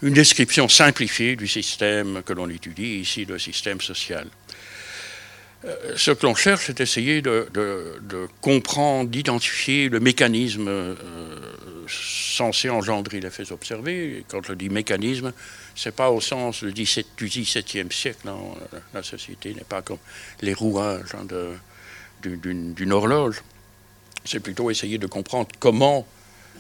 une 0.02 0.14
description 0.14 0.70
simplifiée 0.70 1.36
du 1.36 1.48
système 1.48 2.24
que 2.24 2.34
l'on 2.34 2.50
étudie, 2.50 3.00
ici 3.00 3.26
le 3.26 3.38
système 3.38 3.82
social. 3.82 4.28
Euh, 5.66 5.94
ce 5.98 6.12
que 6.12 6.26
l'on 6.26 6.36
cherche, 6.36 6.68
c'est 6.68 6.78
d'essayer 6.78 7.22
de, 7.22 7.48
comprendre, 8.42 9.10
d'identifier 9.10 9.90
le 9.90 10.00
mécanisme 10.00 10.68
euh, 10.70 10.96
censé 11.88 12.70
engendrer 12.70 13.20
les 13.20 13.30
faits 13.30 13.52
observés. 13.52 14.24
quand 14.30 14.46
je 14.46 14.54
dis 14.54 14.70
mécanisme, 14.70 15.34
ce 15.76 15.90
n'est 15.90 15.94
pas 15.94 16.12
au 16.12 16.22
sens 16.22 16.64
du 16.64 16.84
XVIIe 16.84 17.92
siècle. 17.92 18.28
Hein. 18.28 18.38
La 18.94 19.04
société 19.04 19.54
n'est 19.54 19.66
pas 19.68 19.82
comme 19.82 19.98
les 20.42 20.54
rouages 20.54 21.14
hein, 21.16 21.26
d'une 22.22 22.92
horloge. 22.92 23.42
C'est 24.24 24.40
plutôt 24.40 24.70
essayer 24.70 24.98
de 24.98 25.08
comprendre 25.08 25.50
comment 25.60 26.08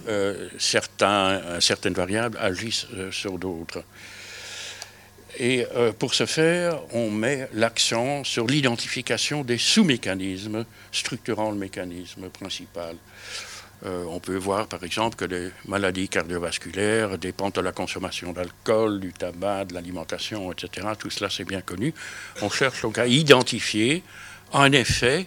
euh, 0.07 0.49
certaines 0.59 1.93
variables 1.93 2.37
agissent 2.37 2.87
sur 3.11 3.37
d'autres. 3.37 3.83
Et 5.39 5.65
euh, 5.73 5.93
pour 5.93 6.13
ce 6.13 6.25
faire, 6.25 6.81
on 6.91 7.09
met 7.09 7.47
l'accent 7.53 8.25
sur 8.25 8.45
l'identification 8.45 9.45
des 9.45 9.57
sous-mécanismes 9.57 10.65
structurant 10.91 11.51
le 11.51 11.57
mécanisme 11.57 12.27
principal. 12.29 12.97
Euh, 13.85 14.03
on 14.09 14.19
peut 14.19 14.35
voir 14.35 14.67
par 14.67 14.83
exemple 14.83 15.15
que 15.15 15.23
les 15.23 15.49
maladies 15.65 16.09
cardiovasculaires 16.09 17.17
dépendent 17.17 17.53
de 17.53 17.61
la 17.61 17.71
consommation 17.71 18.33
d'alcool, 18.33 18.99
du 18.99 19.13
tabac, 19.13 19.65
de 19.65 19.75
l'alimentation, 19.75 20.51
etc. 20.51 20.87
Tout 20.99 21.09
cela 21.09 21.29
c'est 21.29 21.45
bien 21.45 21.61
connu. 21.61 21.93
On 22.41 22.49
cherche 22.49 22.81
donc 22.81 22.97
à 22.97 23.07
identifier 23.07 24.03
un 24.51 24.73
effet 24.73 25.25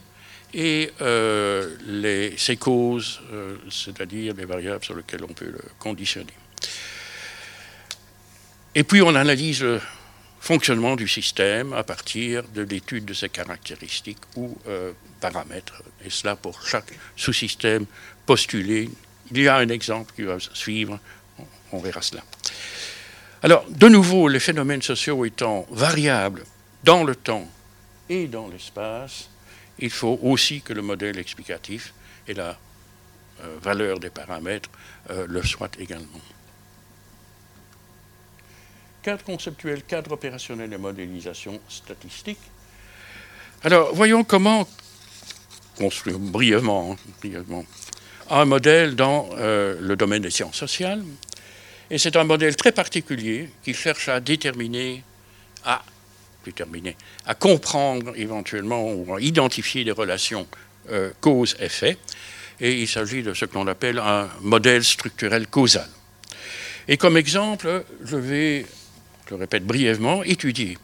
et 0.53 0.91
euh, 1.01 1.75
les, 1.87 2.35
ses 2.37 2.59
causes, 2.59 3.23
c'est-à-dire 3.71 4.35
les 4.37 4.45
variables 4.45 4.85
sur 4.85 4.95
lesquelles 4.95 5.25
on 5.25 5.33
peut 5.33 5.47
le 5.47 5.63
conditionner. 5.79 6.35
Et 8.75 8.85
puis 8.85 9.01
on 9.01 9.15
analyse 9.15 9.65
fonctionnement 10.43 10.97
du 10.97 11.07
système 11.07 11.73
à 11.73 11.85
partir 11.85 12.43
de 12.49 12.63
l'étude 12.63 13.05
de 13.05 13.15
ses 13.15 13.29
caractéristiques 13.29 14.19
ou 14.35 14.59
euh, 14.67 14.91
paramètres. 15.21 15.85
Et 16.05 16.11
cela 16.11 16.35
pour 16.35 16.67
chaque 16.67 16.93
sous-système 17.17 17.87
postulé. 18.27 18.91
Il 19.31 19.41
y 19.41 19.47
a 19.47 19.57
un 19.57 19.69
exemple 19.69 20.13
qui 20.17 20.23
va 20.23 20.39
suivre, 20.41 20.99
on 21.71 21.79
verra 21.79 22.03
cela. 22.03 22.25
Alors, 23.45 23.65
de 23.71 23.89
nouveau, 23.89 24.27
les 24.27 24.41
phénomènes 24.41 24.83
sociaux 24.83 25.25
étant 25.25 25.65
variables 25.71 26.43
dans 26.83 27.05
le 27.05 27.15
temps 27.15 27.49
et 28.09 28.27
dans 28.27 28.49
l'espace, 28.49 29.29
il 29.79 29.91
faut 29.91 30.19
aussi 30.23 30.61
que 30.61 30.73
le 30.73 30.83
modèle 30.83 31.21
explicatif 31.21 31.95
et 32.27 32.35
la 32.35 32.59
euh, 33.43 33.57
valeur 33.63 34.01
des 34.01 34.11
paramètres 34.11 34.71
euh, 35.11 35.25
le 35.29 35.43
soient 35.45 35.71
également 35.79 36.21
cadre 39.03 39.25
conceptuel, 39.25 39.83
cadre 39.83 40.13
opérationnel 40.13 40.73
et 40.73 40.79
modélisation 40.79 41.61
statistique. 41.69 42.39
Alors, 43.65 43.95
voyons 43.95 44.25
comment 44.25 44.69
construire 45.77 46.19
brièvement, 46.19 46.97
brièvement 47.21 47.65
un 48.31 48.45
modèle 48.45 48.95
dans 48.95 49.29
euh, 49.35 49.77
le 49.81 49.97
domaine 49.97 50.23
des 50.23 50.31
sciences 50.31 50.57
sociales. 50.57 51.03
Et 51.91 51.99
c'est 51.99 52.17
un 52.17 52.25
modèle 52.25 52.57
très 52.57 52.73
particulier 52.73 53.51
qui 53.63 53.75
cherche 53.75 54.09
à 54.09 54.21
déterminer, 54.21 55.03
à 55.65 55.83
à 57.27 57.35
comprendre 57.35 58.15
éventuellement 58.17 58.93
ou 58.93 59.15
à 59.15 59.21
identifier 59.21 59.85
des 59.85 59.93
relations 59.93 60.47
euh, 60.91 61.13
cause-effet. 61.21 61.99
Et 62.61 62.81
il 62.81 62.89
s'agit 62.89 63.23
de 63.23 63.33
ce 63.33 63.45
que 63.45 63.55
l'on 63.55 63.67
appelle 63.69 63.99
un 63.99 64.29
modèle 64.41 64.83
structurel 64.83 65.47
causal. 65.47 65.89
Et 66.89 66.97
comme 66.97 67.17
exemple, 67.17 67.85
je 68.05 68.17
vais 68.17 68.67
je 69.29 69.35
répète 69.35 69.65
brièvement, 69.65 70.23
étudier 70.23 70.79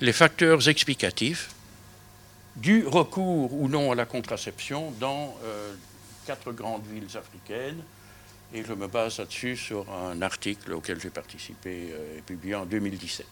les 0.00 0.12
facteurs 0.12 0.68
explicatifs 0.68 1.50
du 2.56 2.86
recours 2.86 3.52
ou 3.52 3.68
non 3.68 3.92
à 3.92 3.94
la 3.94 4.04
contraception 4.04 4.92
dans 5.00 5.36
euh, 5.44 5.74
quatre 6.26 6.52
grandes 6.52 6.86
villes 6.86 7.16
africaines. 7.16 7.82
Et 8.52 8.62
je 8.64 8.72
me 8.72 8.86
base 8.86 9.18
là-dessus 9.18 9.56
sur 9.56 9.86
un 9.92 10.22
article 10.22 10.72
auquel 10.72 11.00
j'ai 11.00 11.10
participé 11.10 11.90
euh, 11.92 12.18
et 12.18 12.22
publié 12.22 12.54
en 12.54 12.66
2017. 12.66 13.26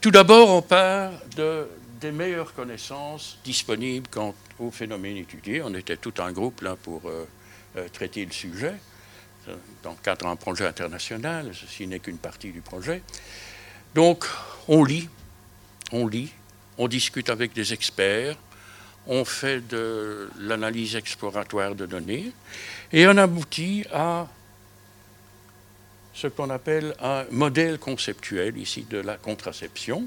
Tout 0.00 0.10
d'abord, 0.10 0.50
on 0.50 0.62
part 0.62 1.12
de, 1.36 1.68
des 2.00 2.10
meilleures 2.10 2.54
connaissances 2.54 3.38
disponibles 3.44 4.08
quant 4.10 4.34
au 4.58 4.70
phénomène 4.70 5.16
étudié. 5.16 5.62
On 5.62 5.74
était 5.74 5.96
tout 5.96 6.14
un 6.18 6.32
groupe 6.32 6.62
là 6.62 6.76
pour 6.82 7.02
euh, 7.06 7.88
traiter 7.92 8.24
le 8.24 8.32
sujet 8.32 8.74
dans 9.82 9.90
le 9.90 9.96
cadre 10.02 10.26
d'un 10.26 10.36
projet 10.36 10.66
international. 10.66 11.50
Ceci 11.54 11.86
n'est 11.86 12.00
qu'une 12.00 12.18
partie 12.18 12.50
du 12.50 12.60
projet. 12.60 13.02
Donc, 13.94 14.24
on 14.68 14.84
lit, 14.84 15.08
on 15.92 16.06
lit, 16.06 16.32
on 16.78 16.88
discute 16.88 17.28
avec 17.30 17.52
des 17.52 17.72
experts, 17.72 18.36
on 19.06 19.24
fait 19.24 19.66
de 19.66 20.30
l'analyse 20.38 20.94
exploratoire 20.94 21.74
de 21.74 21.86
données, 21.86 22.32
et 22.92 23.06
on 23.08 23.16
aboutit 23.16 23.84
à 23.92 24.28
ce 26.14 26.26
qu'on 26.26 26.50
appelle 26.50 26.94
un 27.00 27.24
modèle 27.30 27.78
conceptuel 27.78 28.56
ici 28.58 28.86
de 28.88 28.98
la 28.98 29.16
contraception, 29.16 30.06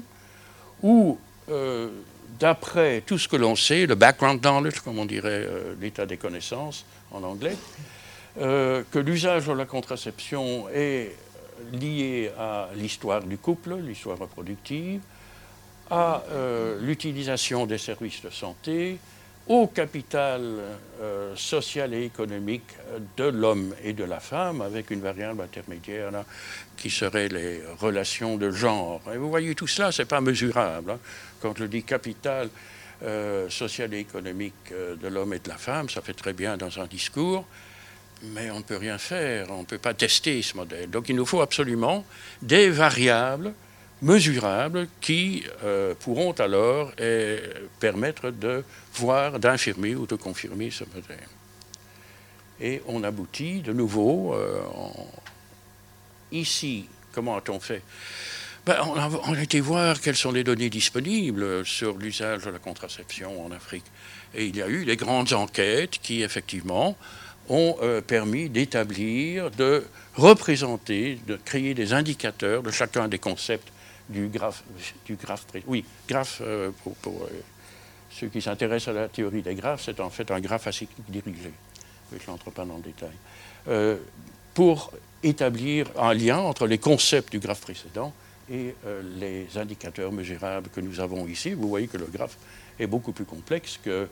où, 0.82 1.18
euh, 1.50 1.90
d'après 2.38 3.02
tout 3.02 3.18
ce 3.18 3.28
que 3.28 3.36
l'on 3.36 3.56
sait, 3.56 3.86
le 3.86 3.94
background 3.94 4.40
knowledge, 4.40 4.80
comme 4.80 4.98
on 4.98 5.06
dirait 5.06 5.46
euh, 5.46 5.74
l'état 5.80 6.06
des 6.06 6.16
connaissances 6.16 6.84
en 7.10 7.22
anglais, 7.22 7.56
euh, 8.40 8.82
que 8.90 8.98
l'usage 8.98 9.46
de 9.46 9.52
la 9.52 9.66
contraception 9.66 10.68
est 10.70 11.14
lié 11.72 12.30
à 12.38 12.68
l'histoire 12.74 13.22
du 13.22 13.38
couple, 13.38 13.76
l'histoire 13.76 14.18
reproductive, 14.18 15.00
à 15.90 16.22
l'utilisation 16.80 17.66
des 17.66 17.78
services 17.78 18.22
de 18.22 18.30
santé, 18.30 18.98
au 19.46 19.66
capital 19.66 20.42
euh, 21.00 21.36
social 21.36 21.92
et 21.92 22.04
économique 22.04 22.76
de 23.16 23.24
l'homme 23.24 23.74
et 23.82 23.92
de 23.92 24.04
la 24.04 24.20
femme, 24.20 24.62
avec 24.62 24.90
une 24.90 25.00
variable 25.00 25.42
intermédiaire 25.42 26.10
qui 26.76 26.88
serait 26.88 27.28
les 27.28 27.60
relations 27.78 28.36
de 28.36 28.50
genre. 28.50 29.02
Et 29.12 29.18
vous 29.18 29.28
voyez, 29.28 29.54
tout 29.54 29.66
cela, 29.66 29.92
ce 29.92 30.02
n'est 30.02 30.06
pas 30.06 30.22
mesurable. 30.22 30.92
Hein. 30.92 30.98
Quand 31.40 31.56
je 31.58 31.64
dis 31.64 31.82
capital 31.82 32.48
euh, 33.02 33.50
social 33.50 33.92
et 33.92 33.98
économique 33.98 34.54
euh, 34.72 34.96
de 34.96 35.08
l'homme 35.08 35.34
et 35.34 35.40
de 35.40 35.48
la 35.48 35.58
femme, 35.58 35.90
ça 35.90 36.00
fait 36.00 36.14
très 36.14 36.32
bien 36.32 36.56
dans 36.56 36.80
un 36.80 36.86
discours, 36.86 37.44
mais 38.22 38.50
on 38.50 38.58
ne 38.58 38.62
peut 38.62 38.76
rien 38.76 38.98
faire, 38.98 39.50
on 39.50 39.60
ne 39.60 39.66
peut 39.66 39.78
pas 39.78 39.94
tester 39.94 40.40
ce 40.42 40.56
modèle. 40.56 40.90
Donc 40.90 41.08
il 41.08 41.16
nous 41.16 41.26
faut 41.26 41.40
absolument 41.40 42.04
des 42.42 42.70
variables 42.70 43.52
mesurables 44.02 44.88
qui 45.00 45.44
euh, 45.62 45.94
pourront 45.94 46.32
alors 46.32 46.92
euh, 47.00 47.40
permettre 47.80 48.30
de 48.30 48.64
voir, 48.94 49.38
d'infirmer 49.38 49.94
ou 49.94 50.06
de 50.06 50.16
confirmer 50.16 50.70
ce 50.70 50.84
modèle. 50.84 51.28
Et 52.60 52.82
on 52.86 53.02
aboutit 53.02 53.60
de 53.62 53.72
nouveau, 53.72 54.34
euh, 54.34 54.60
ici, 56.30 56.86
comment 57.12 57.36
a-t-on 57.36 57.60
fait? 57.60 57.82
Ben, 58.66 58.78
on, 58.86 58.94
a, 58.94 59.10
on, 59.26 59.34
a, 59.34 59.42
été 59.42 59.60
voir 59.60 60.00
quelles 60.00 60.16
sont 60.16 60.32
les 60.32 60.44
données 60.44 60.70
disponibles 60.70 61.66
sur 61.66 61.98
l'usage 61.98 62.44
de 62.44 62.50
la 62.50 62.58
contraception 62.58 63.44
en 63.44 63.50
Afrique. 63.50 63.84
Et 64.34 64.46
il 64.46 64.56
y 64.56 64.62
a 64.62 64.68
eu 64.68 64.84
des 64.84 64.96
grandes 64.96 65.32
enquêtes 65.32 65.98
qui, 66.02 66.22
effectivement, 66.22 66.96
ont 67.48 67.76
permis 68.06 68.48
d'établir, 68.48 69.50
de 69.50 69.84
représenter, 70.14 71.18
de 71.26 71.36
créer 71.36 71.74
des 71.74 71.92
indicateurs 71.92 72.62
de 72.62 72.70
chacun 72.70 73.08
des 73.08 73.18
concepts 73.18 73.70
du 74.08 74.28
graphe, 74.28 74.62
du 75.06 75.16
oui, 75.66 75.84
graphe 76.08 76.42
euh, 76.42 76.70
pour, 77.02 77.22
euh, 77.22 77.28
ceux 78.10 78.28
qui 78.28 78.42
s'intéressent 78.42 78.94
à 78.94 79.00
la 79.00 79.08
théorie 79.08 79.42
des 79.42 79.54
graphes, 79.54 79.82
c'est 79.84 79.98
en 80.00 80.10
fait 80.10 80.30
un 80.30 80.40
graphe 80.40 80.66
acyclique 80.66 81.10
dirigé. 81.10 81.52
Je 82.12 82.30
n'entre 82.30 82.50
pas 82.50 82.64
dans 82.64 82.76
le 82.76 82.82
détail. 82.82 83.14
Euh, 83.68 83.96
pour 84.52 84.92
établir 85.22 85.86
un 85.98 86.14
lien 86.14 86.38
entre 86.38 86.66
les 86.66 86.78
concepts 86.78 87.32
du 87.32 87.38
graphe 87.38 87.62
précédent 87.62 88.12
et 88.50 88.74
les 89.18 89.48
indicateurs 89.56 90.12
mesurables 90.12 90.68
que 90.68 90.82
nous 90.82 91.00
avons 91.00 91.26
ici. 91.26 91.54
Vous 91.54 91.66
voyez 91.66 91.88
que 91.88 91.96
le 91.96 92.04
graphe 92.04 92.36
est 92.78 92.86
beaucoup 92.86 93.12
plus 93.12 93.24
complexe 93.24 93.80
que 93.82 94.06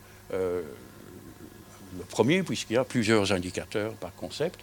le 1.96 2.04
premier, 2.04 2.42
puisqu'il 2.42 2.74
y 2.74 2.76
a 2.76 2.84
plusieurs 2.84 3.32
indicateurs 3.32 3.92
par 3.94 4.14
concept. 4.14 4.60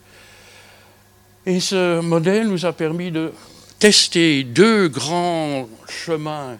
Et 1.46 1.60
ce 1.60 2.00
modèle 2.02 2.48
nous 2.48 2.66
a 2.66 2.74
permis 2.74 3.12
de 3.12 3.32
testé 3.80 4.44
deux 4.44 4.88
grands 4.90 5.68
chemins 5.88 6.58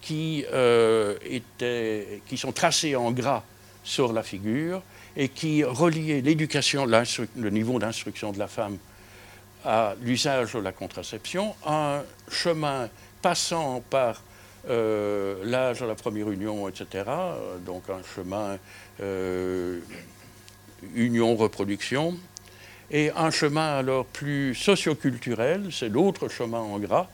qui, 0.00 0.44
euh, 0.52 1.16
étaient, 1.24 2.22
qui 2.26 2.36
sont 2.36 2.52
tracés 2.52 2.96
en 2.96 3.10
gras 3.10 3.42
sur 3.84 4.12
la 4.12 4.22
figure 4.22 4.82
et 5.16 5.28
qui 5.28 5.64
reliaient 5.64 6.20
l'éducation, 6.20 6.86
le 6.86 7.50
niveau 7.50 7.78
d'instruction 7.78 8.32
de 8.32 8.38
la 8.38 8.48
femme 8.48 8.78
à 9.64 9.94
l'usage 10.00 10.52
de 10.52 10.60
la 10.60 10.72
contraception, 10.72 11.54
un 11.66 12.02
chemin 12.30 12.88
passant 13.20 13.82
par 13.90 14.22
euh, 14.68 15.36
l'âge 15.44 15.80
de 15.80 15.86
la 15.86 15.94
première 15.94 16.30
union, 16.30 16.68
etc., 16.68 17.04
donc 17.64 17.84
un 17.88 18.02
chemin 18.14 18.58
euh, 19.00 19.78
union-reproduction, 20.94 22.16
et 22.90 23.10
un 23.16 23.30
chemin 23.30 23.78
alors 23.78 24.06
plus 24.06 24.54
socioculturel, 24.54 25.68
c'est 25.72 25.88
l'autre 25.88 26.28
chemin 26.28 26.60
en 26.60 26.78
gras, 26.78 27.08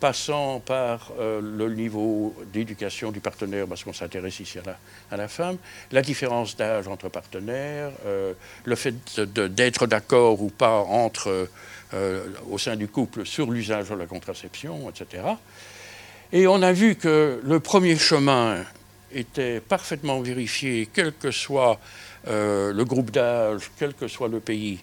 passant 0.00 0.60
par 0.60 1.12
euh, 1.18 1.40
le 1.40 1.74
niveau 1.74 2.34
d'éducation 2.52 3.10
du 3.10 3.20
partenaire, 3.20 3.66
parce 3.66 3.82
qu'on 3.82 3.92
s'intéresse 3.92 4.40
ici 4.40 4.58
à 5.10 5.16
la, 5.16 5.28
femme, 5.28 5.56
la 5.90 6.02
différence 6.02 6.56
d'âge 6.56 6.86
entre 6.86 7.08
partenaires, 7.08 7.90
euh, 8.06 8.32
le 8.64 8.76
fait 8.76 8.94
d'être 9.20 9.86
d'accord 9.86 10.40
ou 10.40 10.50
pas 10.50 10.78
entre, 10.80 11.48
euh, 11.94 12.26
au 12.48 12.58
sein 12.58 12.76
du 12.76 12.86
couple 12.86 13.26
sur 13.26 13.50
l'usage 13.50 13.88
de 13.88 13.94
la 13.94 14.06
contraception, 14.06 14.88
etc. 14.90 15.24
Et 16.32 16.46
on 16.46 16.62
a 16.62 16.72
vu 16.72 16.96
que 16.96 17.40
le 17.42 17.60
premier 17.60 17.96
chemin 17.96 18.64
était 19.12 19.60
parfaitement 19.60 20.20
vérifié, 20.20 20.88
quel 20.92 21.12
que 21.12 21.30
soit 21.30 21.80
le 22.26 22.82
groupe 22.84 23.10
d'âge, 23.10 23.70
quel 23.78 23.94
que 23.94 24.06
soit 24.06 24.28
le 24.28 24.40
pays, 24.40 24.80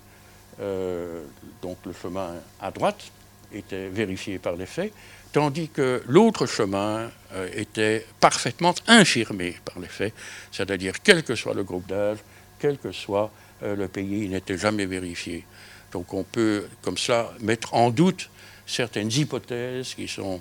euh, 0.62 1.23
donc 1.62 1.77
le 1.86 1.91
chemin 1.93 2.31
à 2.62 2.71
droite 2.71 3.12
était 3.53 3.89
vérifié 3.89 4.39
par 4.39 4.55
les 4.55 4.65
faits, 4.65 4.93
tandis 5.34 5.67
que 5.67 6.01
l'autre 6.08 6.45
chemin 6.45 7.12
euh, 7.34 7.49
était 7.53 8.05
parfaitement 8.21 8.73
infirmé 8.88 9.58
par 9.65 9.79
les 9.79 9.88
faits, 9.88 10.13
c'est-à-dire 10.51 11.01
quel 11.03 11.23
que 11.23 11.36
soit 11.36 11.53
le 11.53 11.63
groupe 11.63 11.88
d'âge, 11.88 12.19
quel 12.58 12.77
que 12.77 12.91
soit 12.91 13.31
euh, 13.63 13.75
le 13.75 13.88
pays, 13.89 14.23
il 14.23 14.31
n'était 14.31 14.58
jamais 14.58 14.86
vérifié. 14.86 15.45
Donc 15.91 16.13
on 16.13 16.23
peut 16.23 16.67
comme 16.81 16.97
ça 16.97 17.34
mettre 17.41 17.73
en 17.73 17.89
doute 17.89 18.29
certaines 18.65 19.12
hypothèses 19.12 19.93
qui 19.93 20.08
sont 20.08 20.39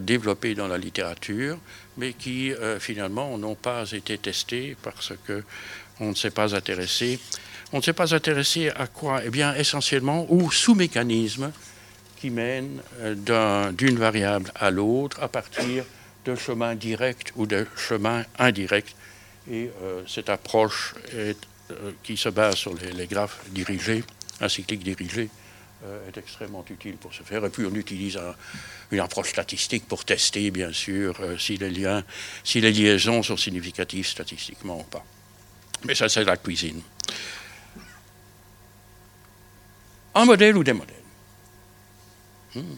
développées 0.00 0.54
dans 0.54 0.68
la 0.68 0.78
littérature, 0.78 1.58
mais 1.96 2.12
qui 2.12 2.52
finalement 2.80 3.38
n'ont 3.38 3.54
pas 3.54 3.90
été 3.92 4.18
testées 4.18 4.76
parce 4.82 5.12
qu'on 5.26 6.10
ne 6.10 6.14
s'est 6.14 6.30
pas 6.30 6.54
intéressé 6.54 7.20
on 7.72 7.78
ne 7.78 7.82
s'est 7.82 7.94
pas 7.94 8.14
intéressé 8.14 8.68
à 8.68 8.86
quoi? 8.86 9.22
Eh 9.24 9.30
bien, 9.30 9.54
essentiellement 9.54 10.30
aux 10.30 10.50
sous-mécanismes 10.50 11.52
qui 12.20 12.30
mènent 12.30 12.82
euh, 13.00 13.72
d'une 13.72 13.98
variable 13.98 14.52
à 14.54 14.70
l'autre 14.70 15.22
à 15.22 15.28
partir 15.28 15.84
de 16.24 16.36
chemins 16.36 16.74
directs 16.74 17.32
ou 17.34 17.46
de 17.46 17.66
chemins 17.76 18.24
indirects. 18.38 18.94
Et 19.50 19.70
euh, 19.82 20.02
cette 20.06 20.28
approche 20.28 20.94
euh, 21.14 21.32
qui 22.02 22.16
se 22.16 22.28
base 22.28 22.56
sur 22.56 22.74
les, 22.74 23.06
graphes 23.06 23.40
dirigés, 23.50 24.04
un 24.40 24.48
cyclique 24.48 24.84
dirigé, 24.84 25.30
est 26.08 26.16
extrêmement 26.16 26.64
utile 26.70 26.96
pour 26.96 27.12
ce 27.12 27.22
faire. 27.22 27.44
Et 27.44 27.50
puis 27.50 27.66
on 27.66 27.74
utilise 27.74 28.18
une 28.90 29.00
approche 29.00 29.30
statistique 29.30 29.86
pour 29.88 30.04
tester, 30.04 30.50
bien 30.50 30.72
sûr, 30.72 31.16
si 31.38 31.56
les 31.56 31.70
liens, 31.70 32.04
si 32.44 32.60
les 32.60 32.72
liaisons 32.72 33.22
sont 33.22 33.36
significatives 33.36 34.06
statistiquement 34.06 34.80
ou 34.80 34.84
pas. 34.84 35.04
Mais 35.84 35.94
ça, 35.94 36.08
c'est 36.08 36.24
la 36.24 36.36
cuisine. 36.36 36.82
un 40.14 40.24
modèle 40.24 40.56
ou 40.56 40.64
des 40.64 40.72
modèles? 40.72 40.96
Hmm. 42.54 42.76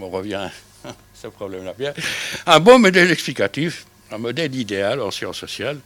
On 0.00 0.10
revient 0.10 0.48
à 0.84 0.94
ce 1.14 1.26
problème-là. 1.26 1.74
Un 2.46 2.60
bon 2.60 2.78
modèle 2.78 3.10
explicatif, 3.10 3.86
un 4.10 4.18
modèle 4.18 4.54
idéal 4.54 5.00
en 5.00 5.10
sciences 5.10 5.38
sociales, 5.38 5.80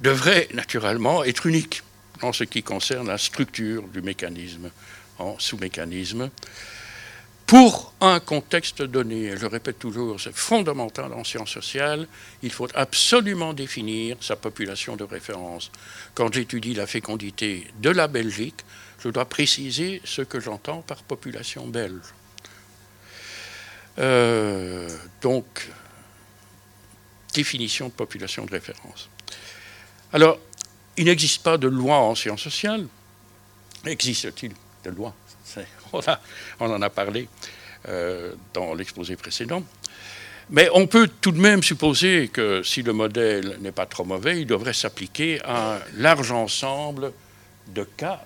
devrait 0.00 0.48
naturellement 0.54 1.24
être 1.24 1.46
unique 1.46 1.82
en 2.22 2.32
ce 2.32 2.44
qui 2.44 2.62
concerne 2.62 3.08
la 3.08 3.18
structure 3.18 3.82
du 3.88 4.00
mécanisme 4.00 4.70
en 5.18 5.38
sous-mécanisme. 5.38 6.30
Pour 7.48 7.94
un 8.02 8.20
contexte 8.20 8.82
donné, 8.82 9.34
je 9.34 9.46
répète 9.46 9.78
toujours, 9.78 10.20
c'est 10.20 10.36
fondamental 10.36 11.14
en 11.14 11.24
sciences 11.24 11.52
sociales, 11.52 12.06
il 12.42 12.52
faut 12.52 12.68
absolument 12.74 13.54
définir 13.54 14.18
sa 14.20 14.36
population 14.36 14.96
de 14.96 15.04
référence. 15.04 15.70
Quand 16.14 16.30
j'étudie 16.30 16.74
la 16.74 16.86
fécondité 16.86 17.66
de 17.80 17.88
la 17.88 18.06
Belgique, 18.06 18.66
je 18.98 19.08
dois 19.08 19.24
préciser 19.24 20.02
ce 20.04 20.20
que 20.20 20.40
j'entends 20.40 20.82
par 20.82 21.02
population 21.02 21.66
belge. 21.66 22.12
Euh, 23.98 24.86
donc, 25.22 25.70
définition 27.32 27.88
de 27.88 27.92
population 27.94 28.44
de 28.44 28.50
référence. 28.50 29.08
Alors, 30.12 30.38
il 30.98 31.06
n'existe 31.06 31.42
pas 31.42 31.56
de 31.56 31.68
loi 31.68 31.96
en 31.96 32.14
sciences 32.14 32.42
sociales. 32.42 32.86
Existe-t-il 33.86 34.52
de 34.84 34.90
loi 34.90 35.14
on, 36.60 36.70
en 36.70 36.82
a 36.82 36.90
parlé 36.90 37.28
euh, 37.88 38.32
dans 38.52 38.74
l'exposé 38.74 39.16
précédent. 39.16 39.62
Mais 40.50 40.68
on 40.72 40.86
peut 40.86 41.08
tout 41.20 41.32
de 41.32 41.40
même 41.40 41.62
supposer 41.62 42.28
que 42.28 42.62
si 42.62 42.82
le 42.82 42.92
modèle 42.92 43.58
n'est 43.60 43.72
pas 43.72 43.86
trop 43.86 44.04
mauvais, 44.04 44.40
il 44.40 44.46
devrait 44.46 44.72
s'appliquer 44.72 45.40
à 45.44 45.76
un 45.76 45.80
large 45.96 46.32
ensemble 46.32 47.12
de 47.68 47.84
cas 47.84 48.24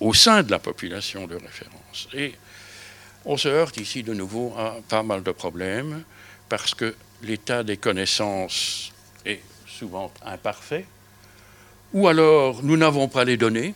au 0.00 0.14
sein 0.14 0.42
de 0.42 0.50
la 0.50 0.58
population 0.58 1.26
de 1.26 1.34
référence. 1.34 2.08
Et 2.14 2.34
on 3.24 3.36
se 3.36 3.48
heurte 3.48 3.76
ici 3.76 4.02
de 4.02 4.14
nouveau 4.14 4.54
à 4.56 4.76
pas 4.88 5.02
mal 5.02 5.22
de 5.22 5.32
problèmes, 5.32 6.04
parce 6.48 6.74
que 6.74 6.94
l'état 7.22 7.62
des 7.62 7.76
connaissances 7.76 8.92
est 9.26 9.42
souvent 9.66 10.10
imparfait, 10.24 10.86
ou 11.92 12.08
alors 12.08 12.62
nous 12.62 12.76
n'avons 12.78 13.08
pas 13.08 13.24
les 13.24 13.36
données 13.36 13.74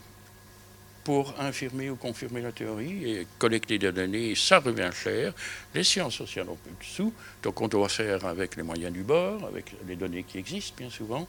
pour 1.04 1.34
infirmer 1.40 1.90
ou 1.90 1.96
confirmer 1.96 2.42
la 2.42 2.52
théorie 2.52 3.10
et 3.10 3.26
collecter 3.38 3.78
des 3.78 3.92
données, 3.92 4.34
ça 4.34 4.60
revient 4.60 4.90
cher. 4.92 5.32
Les 5.74 5.84
sciences 5.84 6.14
sociales 6.14 6.48
ont 6.48 6.56
peu 6.56 6.70
de 6.70 6.84
sous, 6.84 7.12
donc 7.42 7.60
on 7.60 7.68
doit 7.68 7.88
faire 7.88 8.24
avec 8.24 8.56
les 8.56 8.62
moyens 8.62 8.92
du 8.92 9.02
bord, 9.02 9.44
avec 9.44 9.72
les 9.86 9.96
données 9.96 10.22
qui 10.22 10.38
existent 10.38 10.74
bien 10.78 10.90
souvent. 10.90 11.26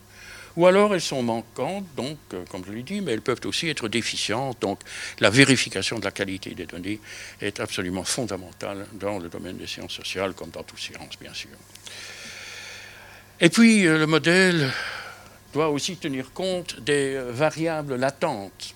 Ou 0.56 0.68
alors 0.68 0.94
elles 0.94 1.02
sont 1.02 1.24
manquantes, 1.24 1.86
donc, 1.96 2.18
euh, 2.34 2.44
comme 2.50 2.64
je 2.66 2.72
l'ai 2.72 2.84
dit, 2.84 3.02
mais 3.02 3.14
elles 3.14 3.22
peuvent 3.22 3.42
aussi 3.46 3.70
être 3.70 3.88
déficientes. 3.88 4.62
Donc 4.62 4.80
la 5.20 5.32
vérification 5.32 5.98
de 5.98 6.06
la 6.06 6.12
qualité 6.12 6.52
des 6.52 6.68
données 6.68 7.00
est 7.42 7.60
absolument 7.60 8.04
fondamentale 8.04 8.86
dans 8.94 9.18
le 9.18 9.30
domaine 9.30 9.58
des 9.58 9.66
sciences 9.66 9.94
sociales, 9.94 10.34
comme 10.34 10.52
dans 10.52 10.64
toutes 10.64 10.80
sciences, 10.80 11.18
bien 11.20 11.34
sûr. 11.34 11.50
Et 13.40 13.50
puis 13.50 13.88
euh, 13.88 13.98
le 13.98 14.06
modèle 14.06 14.72
doit 15.54 15.70
aussi 15.70 15.98
tenir 15.98 16.32
compte 16.34 16.80
des 16.82 17.20
variables 17.30 17.96
latentes 17.96 18.76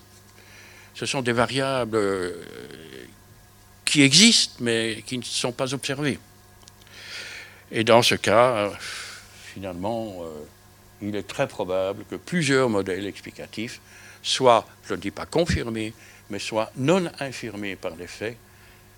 ce 0.98 1.06
sont 1.06 1.22
des 1.22 1.32
variables 1.32 1.96
euh, 1.96 2.44
qui 3.84 4.02
existent 4.02 4.56
mais 4.58 5.04
qui 5.06 5.16
ne 5.16 5.22
sont 5.22 5.52
pas 5.52 5.72
observées. 5.72 6.18
Et 7.70 7.84
dans 7.84 8.02
ce 8.02 8.16
cas, 8.16 8.72
finalement, 9.54 10.16
euh, 10.22 10.26
il 11.00 11.14
est 11.14 11.28
très 11.28 11.46
probable 11.46 12.04
que 12.10 12.16
plusieurs 12.16 12.68
modèles 12.68 13.06
explicatifs 13.06 13.80
soient, 14.24 14.66
je 14.88 14.94
ne 14.94 15.00
dis 15.00 15.12
pas 15.12 15.24
confirmés, 15.24 15.94
mais 16.30 16.40
soient 16.40 16.72
non 16.76 17.08
infirmés 17.20 17.76
par 17.76 17.94
les 17.94 18.08
faits 18.08 18.36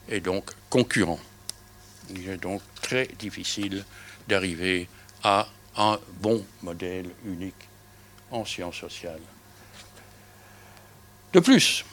et 0.08 0.20
donc 0.20 0.50
concurrents. 0.70 1.20
Il 2.08 2.30
est 2.30 2.38
donc 2.38 2.62
très 2.80 3.08
difficile 3.18 3.84
d'arriver 4.26 4.88
à 5.22 5.48
un 5.76 5.98
bon 6.20 6.42
modèle 6.62 7.10
unique 7.26 7.68
en 8.30 8.46
sciences 8.46 8.76
sociales. 8.76 9.20
De 11.32 11.40
plus, 11.40 11.84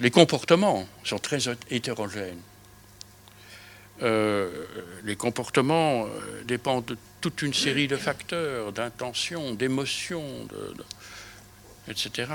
les 0.00 0.10
comportements 0.10 0.86
sont 1.04 1.18
très 1.18 1.38
hétérogènes. 1.70 2.40
Euh, 4.02 4.48
les 5.04 5.16
comportements 5.16 6.06
euh, 6.06 6.42
dépendent 6.44 6.86
de 6.86 6.96
toute 7.20 7.42
une 7.42 7.52
série 7.52 7.86
de 7.86 7.96
facteurs, 7.96 8.72
d'intentions, 8.72 9.52
d'émotions, 9.52 10.48
etc. 11.86 12.28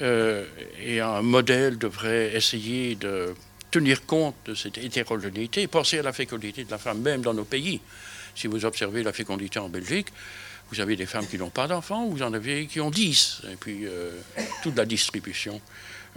Euh, 0.00 0.46
et 0.80 1.00
un 1.00 1.20
modèle 1.20 1.76
devrait 1.76 2.34
essayer 2.34 2.94
de 2.94 3.34
tenir 3.70 4.06
compte 4.06 4.36
de 4.46 4.54
cette 4.54 4.78
hétérogénéité. 4.78 5.66
Pensez 5.66 5.98
à 5.98 6.02
la 6.02 6.12
fécondité 6.12 6.64
de 6.64 6.70
la 6.70 6.78
femme, 6.78 7.00
même 7.00 7.20
dans 7.20 7.34
nos 7.34 7.44
pays. 7.44 7.80
Si 8.34 8.46
vous 8.46 8.64
observez 8.64 9.02
la 9.02 9.12
fécondité 9.12 9.58
en 9.58 9.68
Belgique, 9.68 10.08
vous 10.70 10.80
avez 10.80 10.96
des 10.96 11.06
femmes 11.06 11.26
qui 11.26 11.38
n'ont 11.38 11.50
pas 11.50 11.66
d'enfants, 11.66 12.06
vous 12.06 12.22
en 12.22 12.32
avez 12.32 12.66
qui 12.66 12.80
ont 12.80 12.90
10, 12.90 13.42
et 13.52 13.56
puis 13.56 13.86
toute 14.62 14.76
la 14.76 14.84
distribution 14.84 15.60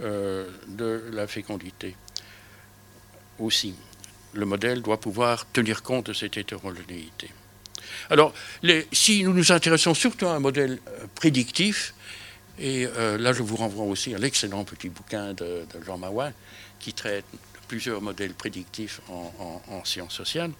euh, 0.00 0.46
de 0.68 1.02
la 1.12 1.26
fécondité. 1.26 1.96
Aussi, 3.40 3.74
le 4.32 4.46
modèle 4.46 4.80
doit 4.80 5.00
pouvoir 5.00 5.44
tenir 5.52 5.82
compte 5.82 6.06
de 6.06 6.12
cette 6.12 6.36
hétérogénéité. 6.36 7.28
Alors, 8.08 8.32
si 8.92 9.24
nous 9.24 9.32
nous 9.32 9.50
intéressons 9.50 9.94
surtout 9.94 10.26
à 10.26 10.36
un 10.36 10.38
modèle 10.38 10.78
euh, 10.86 11.06
prédictif, 11.16 11.94
et 12.60 12.86
euh, 12.86 13.18
là 13.18 13.32
je 13.32 13.42
vous 13.42 13.56
renvoie 13.56 13.86
aussi 13.86 14.14
à 14.14 14.18
l'excellent 14.18 14.62
petit 14.62 14.88
bouquin 14.88 15.34
de, 15.34 15.66
Jean 15.84 15.98
Maouin 15.98 16.32
qui 16.78 16.92
traite 16.92 17.24
plusieurs 17.66 18.00
modèles 18.00 18.34
prédictifs 18.34 19.00
en, 19.08 19.84
sciences 19.84 20.14
sociales, 20.14 20.52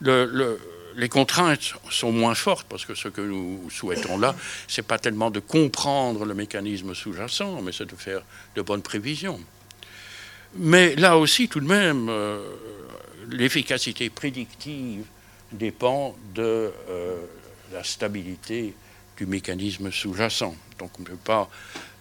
le, 0.00 0.58
les 0.98 1.08
contraintes 1.08 1.74
sont 1.90 2.10
moins 2.10 2.34
fortes 2.34 2.66
parce 2.68 2.84
que 2.84 2.94
ce 2.96 3.06
que 3.08 3.20
nous 3.20 3.70
souhaitons 3.70 4.18
là, 4.18 4.34
c'est 4.66 4.82
pas 4.82 4.98
tellement 4.98 5.30
de 5.30 5.38
comprendre 5.38 6.24
le 6.24 6.34
mécanisme 6.34 6.92
sous-jacent, 6.92 7.62
mais 7.62 7.70
c'est 7.72 7.86
de 7.86 7.94
faire 7.94 8.22
de 8.56 8.62
bonnes 8.62 8.82
prévisions. 8.82 9.40
Mais 10.56 10.96
là 10.96 11.16
aussi, 11.16 11.48
tout 11.48 11.60
de 11.60 11.66
même, 11.66 12.08
euh, 12.08 12.42
l'efficacité 13.30 14.10
prédictive 14.10 15.04
dépend 15.52 16.16
de 16.34 16.72
euh, 16.90 17.16
la 17.72 17.84
stabilité 17.84 18.74
du 19.16 19.26
mécanisme 19.26 19.92
sous-jacent. 19.92 20.56
Donc 20.80 20.90
on 20.98 21.02
ne 21.02 21.06
peut 21.06 21.16
pas 21.16 21.48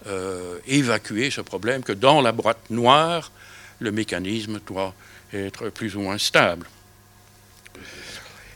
euh, 0.07 0.57
évacuer 0.65 1.29
ce 1.29 1.41
problème 1.41 1.83
que 1.83 1.93
dans 1.93 2.19
la 2.19 2.31
boîte 2.31 2.71
noire, 2.71 3.31
le 3.79 3.91
mécanisme 3.91 4.59
doit 4.65 4.95
être 5.33 5.69
plus 5.69 5.95
ou 5.95 6.01
moins 6.01 6.17
stable. 6.17 6.65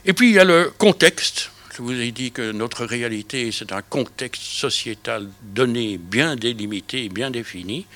Et 0.04 0.14
puis 0.14 0.30
il 0.30 0.34
y 0.34 0.38
a 0.40 0.44
le 0.44 0.72
contexte. 0.78 1.50
Je 1.76 1.80
vous 1.80 1.92
ai 1.92 2.10
dit 2.10 2.32
que 2.32 2.50
notre 2.50 2.84
réalité, 2.84 3.50
c'est 3.52 3.72
un 3.72 3.82
contexte 3.82 4.42
sociétal 4.42 5.28
donné, 5.42 5.96
bien 5.96 6.34
délimité, 6.34 7.08
bien 7.08 7.30
défini. 7.30 7.86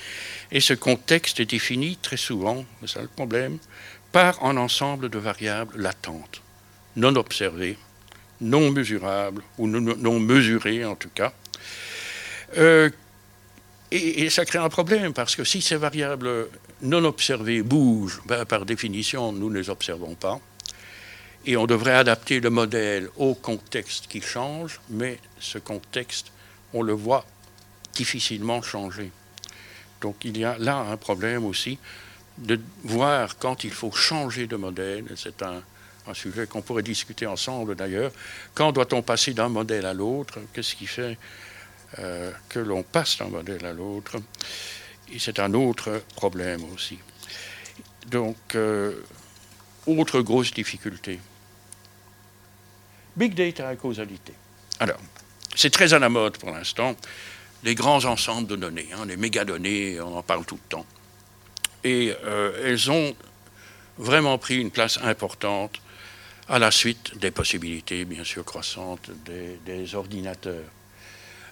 Et 0.53 0.61
ce 0.61 0.73
contexte 0.73 1.41
est 1.41 1.51
défini 1.51 1.99
très 2.01 2.17
souvent, 2.17 2.65
c'est 2.81 2.91
ça 2.91 3.03
le 3.03 3.09
problème, 3.09 3.59
par 4.13 4.43
un 4.45 4.57
ensemble 4.57 5.11
de 5.11 5.19
variables 5.19 5.77
latentes, 5.77 6.41
non 6.95 7.17
observées, 7.17 7.77
non 8.41 8.71
mesurables, 8.71 9.43
ou 9.59 9.67
non, 9.67 10.21
mesurées 10.21 10.85
en 10.85 10.95
tout 10.95 11.11
cas. 11.13 11.33
Euh, 12.57 12.89
et, 13.91 14.31
ça 14.31 14.45
crée 14.45 14.59
un 14.59 14.69
problème, 14.69 15.13
parce 15.13 15.35
que 15.35 15.45
si 15.45 15.61
ces 15.61 15.77
variables 15.77 16.49
non 16.83 17.05
observées 17.05 17.63
bougent, 17.63 18.23
ben, 18.27 18.45
par 18.45 18.65
définition, 18.65 19.33
nous 19.33 19.51
ne 19.51 19.59
les 19.59 19.71
observons 19.71 20.15
pas 20.15 20.41
et 21.47 21.57
on 21.57 21.67
devrait 21.67 21.95
adapter 21.95 22.41
le 22.41 22.51
modèle 22.51 23.09
au 23.17 23.35
contexte 23.35 24.09
qui 24.09 24.21
change, 24.21 24.81
mais 24.91 25.21
ce 25.39 25.59
contexte, 25.59 26.33
on 26.75 26.83
le 26.83 26.93
voit 26.93 27.25
difficilement 27.95 28.61
changer. 28.63 29.13
Donc 30.01 30.17
il 30.25 30.37
y 30.37 30.45
a 30.45 30.59
là 30.59 30.79
un 30.79 30.97
problème 30.97 31.45
aussi 31.45 31.79
de 32.39 32.61
voir 32.83 33.39
quand 33.39 33.65
il 33.65 33.71
faut 33.71 33.93
changer 33.93 34.47
de 34.47 34.57
modèle, 34.57 35.05
c'est 35.17 35.43
un, 35.43 35.63
sujet 36.13 36.47
qu'on 36.47 36.63
pourrait 36.63 36.85
discuter 36.85 37.27
ensemble 37.27 37.75
d'ailleurs, 37.75 38.13
quand 38.55 38.71
doit-on 38.71 39.03
passer 39.03 39.33
d'un 39.35 39.49
modèle 39.49 39.87
à 39.87 39.95
l'autre, 39.95 40.39
qu'est-ce 40.53 40.77
qui 40.77 40.87
fait 40.87 41.19
euh, 41.99 42.31
que 42.49 42.61
l'on 42.61 42.85
passe 42.85 43.19
d'un 43.19 43.29
modèle 43.29 43.65
à 43.67 43.73
l'autre, 43.73 44.17
et 45.13 45.19
c'est 45.19 45.41
un 45.41 45.53
autre 45.55 46.03
problème 46.15 46.63
aussi. 46.73 46.99
Donc, 48.09 48.37
euh, 48.55 49.03
autre 49.87 50.21
grosse 50.21 50.53
difficulté. 50.53 51.19
Big 53.17 53.35
data 53.35 53.73
et 53.73 53.77
causalité. 53.77 54.33
Alors, 54.79 55.01
c'est 55.55 55.71
très 55.71 55.95
à 55.95 55.99
la 55.99 56.09
mode 56.09 56.37
pour 56.37 56.51
l'instant, 56.51 56.97
les 57.65 57.75
grands 57.75 58.05
ensembles 58.05 58.47
de 58.47 58.57
données, 58.57 58.89
hein, 58.95 59.07
les 59.07 59.17
mégadonnées, 59.17 60.01
on 60.01 60.19
en 60.19 60.23
parle 60.23 60.45
tout 60.45 60.57
le 60.57 60.69
temps. 60.69 60.87
Et 61.83 62.15
euh, 62.25 62.63
elles 62.65 62.91
ont 62.91 63.17
vraiment 63.99 64.37
pris 64.39 64.59
une 64.59 64.71
place 64.71 64.99
importante 65.03 65.81
à 66.49 66.59
la 66.59 66.71
suite 66.71 67.17
des 67.19 67.31
possibilités, 67.31 68.05
bien 68.05 68.23
sûr, 68.23 68.45
croissantes 68.45 69.11
des, 69.25 69.95
ordinateurs. 69.95 70.71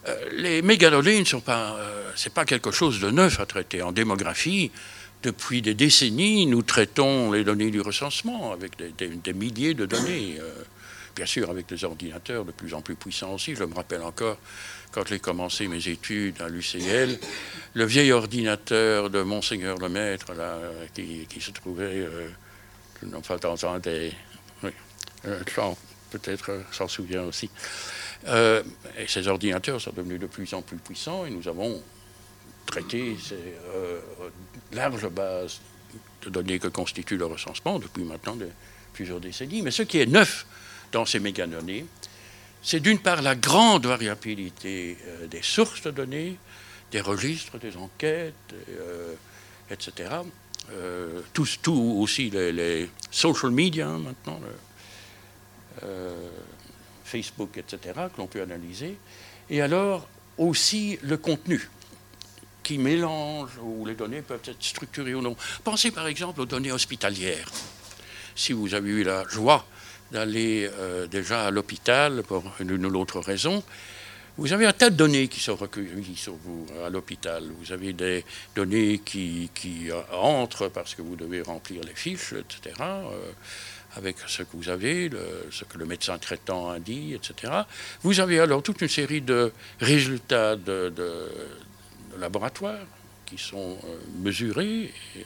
Euh, 0.07 0.29
les 0.33 0.61
mégadonnées 0.61 1.19
ne 1.19 1.25
sont 1.25 1.41
pas, 1.41 1.77
euh, 1.79 2.11
c'est 2.15 2.33
pas 2.33 2.45
quelque 2.45 2.71
chose 2.71 3.01
de 3.01 3.11
neuf 3.11 3.41
à 3.41 3.47
traiter. 3.47 3.81
En 3.81 3.91
démographie, 3.91 4.71
depuis 5.23 5.63
des 5.63 5.75
décennies, 5.75 6.47
nous 6.47 6.63
traitons 6.63 7.33
les 7.33 7.43
données 7.43 7.71
du 7.71 7.81
recensement 7.81 8.53
avec 8.53 8.73
des, 8.77 9.33
milliers 9.33 9.73
de 9.73 9.87
données 9.87 10.39
bien 11.15 11.27
sûr 11.27 11.51
avec 11.51 11.67
des 11.67 11.85
ordinateurs 11.85 12.45
de 12.45 12.53
plus 12.53 12.75
en 12.75 12.83
plus 12.83 12.95
puissants 12.95 13.35
aussi. 13.35 13.55
Je 13.55 13.65
me 13.65 13.75
rappelle 13.75 14.03
encore, 14.03 14.39
quand 14.93 15.07
j'ai 15.07 15.19
commencé 15.19 15.69
mes 15.69 15.89
études 15.89 16.41
à 16.41 16.49
l'UCL, 16.49 17.19
le 17.75 17.85
vieil 17.85 18.13
ordinateur 18.13 19.11
de 19.11 19.23
Monseigneur 19.23 19.79
le 19.79 19.89
Maître, 19.89 20.33
là, 20.35 20.59
qui, 20.95 21.41
se 21.41 21.51
trouvait, 21.51 22.07
euh, 22.07 22.29
pas 23.27 23.39
dans 23.39 23.67
un 23.67 23.79
des... 23.79 24.13
Oui, 24.63 24.71
euh, 25.27 25.43
peut-être 26.11 26.51
euh, 26.51 26.63
s'en 26.73 26.89
souvient 26.89 27.25
aussi. 27.25 27.51
Euh, 28.27 28.63
et 28.99 29.07
ces 29.07 29.29
ordinateurs 29.29 29.81
sont 29.81 29.93
devenus 29.93 30.21
de 30.21 30.27
plus 30.27 30.53
en 30.55 30.63
plus 30.63 30.79
puissants 30.79 31.27
et 31.27 31.31
nous 31.31 31.47
avons 31.49 31.83
traité 32.67 33.17
ces 33.23 33.55
larges 34.73 35.09
bases 35.09 35.61
de 36.23 36.31
données 36.31 36.59
que 36.59 36.69
constitue 36.69 37.19
le 37.19 37.27
recensement 37.27 37.79
depuis 37.79 38.05
maintenant 38.05 38.37
plusieurs 38.95 39.21
décennies. 39.21 39.61
Mais 39.61 39.71
ce 39.71 39.83
qui 39.83 40.01
est 40.01 40.07
neuf 40.07 40.47
dans 40.95 41.05
ces 41.05 41.19
mégadonnées, 41.19 41.85
c'est 42.63 42.81
d'une 42.81 42.99
part 42.99 43.21
la 43.21 43.35
grande 43.35 43.85
variabilité 43.85 44.97
euh, 45.07 45.27
des 45.27 45.43
sources 45.43 45.83
de 45.83 45.91
données, 45.91 46.39
des 46.93 47.01
registres, 47.01 47.59
des 47.59 47.77
enquêtes, 47.77 48.55
euh, 48.71 49.13
etc. 49.71 50.11
Euh, 50.71 51.21
tout, 51.33 51.73
aussi 51.73 52.31
les, 52.31 52.89
social 53.11 53.51
media 53.51 53.89
maintenant, 53.89 54.41
Facebook, 57.05 57.59
etc., 57.59 57.79
que 58.15 58.19
l'on 58.19 58.27
peut 58.27 58.41
analyser. 58.41 58.97
Et 59.51 59.61
alors 59.61 60.09
aussi 60.39 60.99
le 61.03 61.19
contenu 61.19 61.69
qui 62.63 62.79
mélange, 62.79 63.51
où 63.61 63.85
les 63.85 63.95
données 63.95 64.23
peuvent 64.23 64.41
être 64.47 64.63
structurées 64.63 65.15
ou 65.15 65.21
non. 65.21 65.37
Pensez 65.65 65.91
par 65.91 66.07
exemple 66.07 66.41
aux 66.41 66.47
données 66.47 66.73
hospitalières. 66.73 67.51
Si 68.35 68.53
vous 68.53 68.73
avez 68.73 68.91
eu 68.91 69.03
la 69.03 69.29
joie 69.29 69.67
d'aller 70.15 70.71
déjà 71.11 71.47
à 71.47 71.51
l'hôpital 71.51 72.23
pour 72.23 72.45
une 72.61 72.87
ou 72.87 72.91
l'autre 72.91 73.21
raison, 73.21 73.63
vous 74.37 74.53
avez 74.53 74.67
un 74.67 74.73
tas 74.73 74.91
de 74.91 74.97
données 74.97 75.29
qui 75.29 75.39
sont 75.39 75.55
recueillies 75.55 76.17
sur 76.17 76.35
vous 76.35 76.67
à 76.85 76.91
l'hôpital. 76.91 77.45
Vous 77.61 77.71
avez 77.71 77.93
des 77.93 78.25
données 78.57 79.01
qui, 79.05 79.49
entrent 80.13 80.69
parce 80.69 80.97
que 80.97 81.03
vous 81.03 81.15
devez 81.15 81.41
remplir 81.43 81.83
les 81.85 81.95
fiches, 81.95 82.33
etc., 82.33 82.75
euh, 82.81 83.31
avec 83.97 84.17
ce 84.27 84.43
que 84.43 84.57
vous 84.57 84.69
avez, 84.69 85.09
ce 85.53 85.65
que 85.65 85.79
le 85.79 85.87
médecin 85.87 86.19
traitant 86.19 86.69
a 86.69 86.81
dit, 86.81 87.15
etc. 87.15 87.53
Vous 88.03 88.19
avez 88.19 88.41
alors 88.41 88.61
toute 88.61 88.81
une 88.83 88.89
série 88.89 89.21
de 89.21 89.53
résultats 89.79 90.57
de, 90.57 90.93
laboratoire 92.19 92.87
qui 93.27 93.39
sont 93.39 93.79
euh, 93.85 93.97
mesurés. 94.21 94.93
Et, 95.17 95.25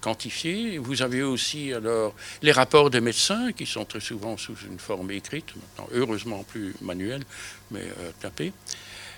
quantifié. 0.00 0.78
Vous 0.78 1.02
avez 1.02 1.22
aussi 1.22 1.72
alors 1.72 2.14
les 2.42 2.52
rapports 2.52 2.90
des 2.90 3.00
médecins 3.00 3.52
qui 3.52 3.66
sont 3.66 3.84
très 3.84 4.00
souvent 4.00 4.36
sous 4.36 4.56
une 4.66 4.78
forme 4.78 5.10
écrite, 5.10 5.54
maintenant 5.56 5.88
heureusement 5.92 6.44
plus 6.44 6.74
manuelle, 6.80 7.24
mais 7.70 7.82
euh, 7.82 8.10
tapée. 8.20 8.52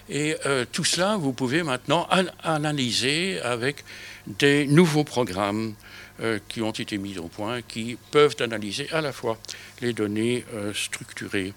Et 0.09 0.37
euh, 0.47 0.65
tout 0.71 0.85
cela, 0.85 1.17
vous 1.17 1.33
pouvez 1.33 1.63
maintenant 1.63 2.09
analyser 2.43 3.41
avec 3.41 3.85
des 4.27 4.67
nouveaux 4.67 5.05
programmes 5.05 5.75
euh, 6.21 6.39
qui 6.49 6.63
ont 6.63 6.73
été 6.73 6.99
mis 6.99 7.19
au 7.19 7.29
point, 7.29 7.63
qui 7.63 7.97
peuvent 8.11 8.37
analyser 8.41 8.91
à 8.91 9.01
la 9.01 9.13
fois 9.13 9.39
les 9.81 9.93
données 9.93 10.45
structurées 10.75 11.55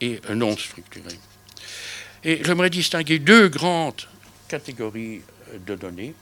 et 0.00 0.20
non 0.32 0.56
structurées. 0.56 1.18
Et 2.24 2.42
j'aimerais 2.44 2.70
distinguer 2.70 3.18
deux 3.18 3.48
grandes 3.48 4.02
catégories 4.48 5.22
de 5.66 5.74
données. 5.74 6.14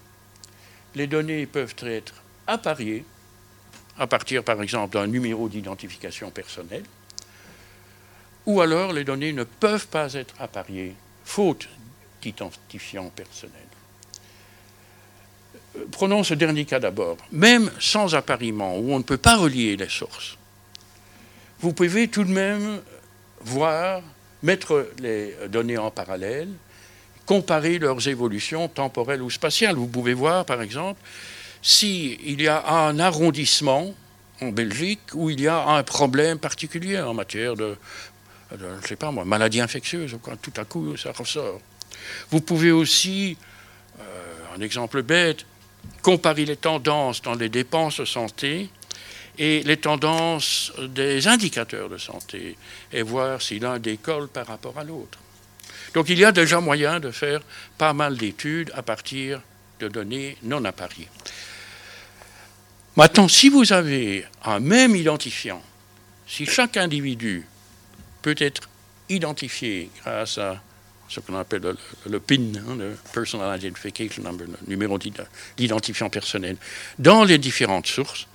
Les 0.95 1.07
données 1.07 1.47
peuvent 1.47 1.75
être 1.83 2.15
apparier 2.47 3.05
à 3.99 4.07
partir 4.07 4.45
par 4.45 4.63
exemple 4.63 4.95
d'un 4.95 5.07
numéro 5.07 5.49
d'identification 5.49 6.31
personnelle, 6.31 6.85
ou 8.45 8.61
alors 8.61 8.93
les 8.93 9.05
données 9.05 9.33
ne 9.33 9.45
peuvent 9.45 9.89
pas 9.89 10.13
être 10.15 10.35
appariées 10.39 10.95
faute 11.25 11.69
d'identifiant 12.23 13.11
personnel. 13.11 13.57
Euh, 15.77 15.85
prenons 15.91 16.23
ce 16.23 16.35
dernier 16.35 16.65
cas 16.65 16.79
d'abord. 16.79 17.17
Même 17.33 17.71
sans 17.81 18.15
appariement, 18.15 18.79
où 18.79 18.93
on 18.93 18.99
ne 18.99 19.05
peut 19.05 19.17
pas 19.17 19.37
relier 19.37 19.77
les 19.77 19.89
sources, 19.89 20.37
vous 21.61 21.73
pouvez 21.73 22.09
tout 22.09 22.25
de 22.25 22.31
même 22.31 22.81
voir, 23.41 24.03
mettre 24.43 24.89
les 24.99 25.35
données 25.49 25.79
en 25.79 25.91
parallèle, 25.91 26.49
comparer 27.25 27.79
leurs 27.79 28.07
évolutions 28.07 28.69
temporelles 28.69 29.23
ou 29.23 29.31
spatiales. 29.31 29.75
Vous 29.75 29.89
pouvez 29.89 30.15
voir, 30.15 30.45
par 30.45 30.63
exemple, 30.63 31.01
s'il 31.67 32.41
y 32.41 32.47
a 32.47 32.65
un 32.65 33.01
arrondissement 33.01 33.93
en 34.41 34.53
Belgique 34.53 35.01
où 35.15 35.31
il 35.31 35.41
y 35.41 35.49
a 35.49 35.67
un 35.67 35.83
problème 35.83 36.39
particulier 36.39 37.01
en 37.01 37.13
matière 37.13 37.57
de, 37.57 37.77
je 38.57 38.65
ne 38.65 38.87
sais 38.87 38.95
pas 38.95 39.11
moi, 39.11 39.25
maladie 39.25 39.61
infectieuse, 39.61 40.17
tout 40.41 40.53
à 40.57 40.65
coup 40.65 40.97
ça 40.97 41.11
ressort. 41.11 41.61
Vous 42.31 42.41
pouvez 42.41 42.71
aussi, 42.71 43.37
euh, 43.99 44.57
un 44.57 44.61
exemple 44.61 45.03
bête, 45.03 45.45
comparer 46.03 46.45
les 46.45 46.57
tendances 46.57 47.21
dans 47.21 47.35
les 47.35 47.49
dépenses 47.49 47.99
de 47.99 48.05
santé 48.05 48.71
et 49.37 49.65
les 49.65 49.77
tendances 49.77 50.73
des 50.79 51.27
indicateurs 51.27 51.89
de 51.89 51.99
santé 51.99 52.57
et 52.93 53.03
voir 53.03 53.43
si 53.43 53.59
l'un 53.59 53.81
décolle 53.81 54.29
par 54.29 54.47
rapport 54.47 54.79
à 54.79 54.85
l'autre. 54.85 55.19
Donc 55.95 56.11
il 56.11 56.19
y 56.21 56.25
a 56.25 56.31
déjà 56.31 56.61
moyen 56.61 57.01
de 57.01 57.11
faire 57.11 57.41
pas 57.77 57.93
mal 57.93 58.17
d'études 58.17 58.71
à 58.77 58.83
partir 58.83 59.41
de 59.81 59.89
données 59.89 60.37
non 60.45 60.65
appariées. 60.65 61.09
Maintenant, 62.97 63.29
si 63.29 63.51
vous 63.51 63.75
avez 63.75 64.25
un 64.43 64.59
même 64.59 64.97
identifiant, 64.97 65.63
si 66.27 66.47
chaque 66.47 66.79
individu 66.79 67.47
peut 68.23 68.35
être 68.39 68.71
identifié 69.11 69.91
grâce 70.01 70.39
à 70.39 70.63
ce 71.09 71.21
qu'on 71.21 71.37
appelle 71.37 71.77
le, 72.07 72.21
PIN, 72.21 72.55
hein, 72.57 72.77
le 72.77 72.97
Personal 73.13 73.59
Identification 73.59 74.23
Number, 74.23 74.47
le 74.47 74.57
numéro 74.67 74.99
d'identifiant 75.57 76.09
personnel, 76.09 76.57
dans 76.99 77.23
les 77.23 77.39
différentes 77.39 77.87
sources, 77.87 78.27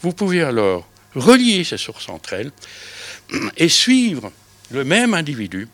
vous 0.00 0.12
pouvez 0.12 0.42
alors 0.42 0.88
relier 1.14 1.62
ces 1.64 1.76
sources 1.76 2.08
entre 2.08 2.32
elles 2.32 2.50
et 3.56 3.68
suivre 3.68 4.32
le 4.70 4.84
même 4.84 5.12
individu 5.12 5.68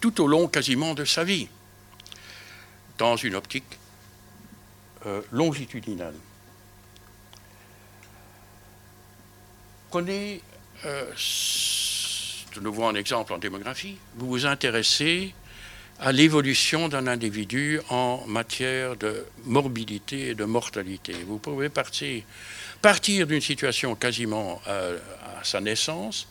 tout 0.00 0.20
au 0.22 0.28
long 0.28 0.46
quasiment 0.46 0.94
de 0.94 1.04
sa 1.04 1.24
vie, 1.24 1.48
dans 2.98 3.16
une 3.16 3.34
optique 3.34 3.78
euh, 5.06 5.20
longitudinale. 5.32 6.14
Prenez 9.92 10.40
euh, 10.86 11.04
de 12.54 12.60
nouveau 12.60 12.86
un 12.86 12.94
exemple 12.94 13.34
en 13.34 13.36
démographie. 13.36 13.98
Vous 14.16 14.26
vous 14.26 14.46
intéressez 14.46 15.34
à 16.00 16.12
l'évolution 16.12 16.88
d'un 16.88 17.06
individu 17.06 17.78
en 17.90 18.24
matière 18.26 18.96
de 18.96 19.26
morbidité 19.44 20.28
et 20.28 20.34
de 20.34 20.44
mortalité. 20.44 21.12
Vous 21.26 21.36
pouvez 21.36 21.68
partir, 21.68 22.22
partir 22.80 23.26
d'une 23.26 23.42
situation 23.42 23.94
quasiment 23.94 24.62
euh, 24.66 24.98
à 25.38 25.44
sa 25.44 25.60
naissance, 25.60 26.26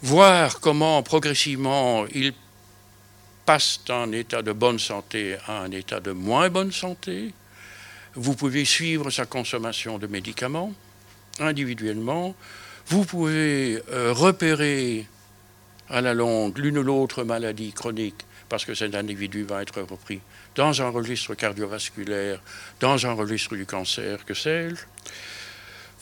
voir 0.00 0.58
comment 0.60 1.02
progressivement 1.02 2.06
il 2.14 2.32
passe 3.44 3.80
d'un 3.86 4.10
état 4.12 4.40
de 4.40 4.52
bonne 4.52 4.78
santé 4.78 5.36
à 5.46 5.58
un 5.58 5.70
état 5.72 6.00
de 6.00 6.12
moins 6.12 6.48
bonne 6.48 6.72
santé. 6.72 7.34
Vous 8.14 8.34
pouvez 8.34 8.64
suivre 8.64 9.10
sa 9.10 9.26
consommation 9.26 9.98
de 9.98 10.06
médicaments 10.06 10.72
individuellement. 11.38 12.34
Vous 12.88 13.04
pouvez 13.04 13.82
euh, 13.90 14.12
repérer 14.12 15.06
à 15.88 16.00
la 16.00 16.14
longue 16.14 16.58
l'une 16.58 16.78
ou 16.78 16.82
l'autre 16.82 17.24
maladie 17.24 17.72
chronique 17.72 18.24
parce 18.48 18.66
que 18.66 18.74
cet 18.74 18.94
individu 18.94 19.44
va 19.44 19.62
être 19.62 19.80
repris 19.80 20.20
dans 20.54 20.82
un 20.82 20.90
registre 20.90 21.34
cardiovasculaire, 21.34 22.38
dans 22.80 23.06
un 23.06 23.12
registre 23.14 23.56
du 23.56 23.64
cancer, 23.64 24.26
que 24.26 24.34
sais-je. 24.34 24.76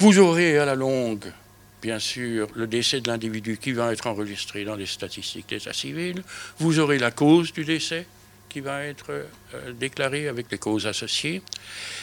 Vous 0.01 0.19
aurez 0.19 0.59
à 0.59 0.65
la 0.65 0.75
longue, 0.75 1.33
bien 1.81 2.01
sûr, 2.01 2.49
le 2.57 2.67
décès 2.67 3.01
de 3.01 3.09
l'individu 3.09 3.57
qui 3.57 3.71
va 3.71 3.93
être 3.93 4.09
enregistré 4.09 4.65
dans 4.65 4.75
les 4.75 4.87
statistiques 4.87 5.49
d'état 5.49 5.73
civil. 5.73 6.25
Vous 6.59 6.81
aurez 6.81 6.99
la 6.99 7.13
cause 7.13 7.53
du 7.53 7.65
décès 7.65 8.07
qui 8.51 8.61
va 8.61 8.85
être 8.85 9.11
euh, 9.11 9.73
déclarée 9.73 10.29
avec 10.29 10.47
les 10.51 10.59
causes 10.59 10.87
associées. 10.87 11.41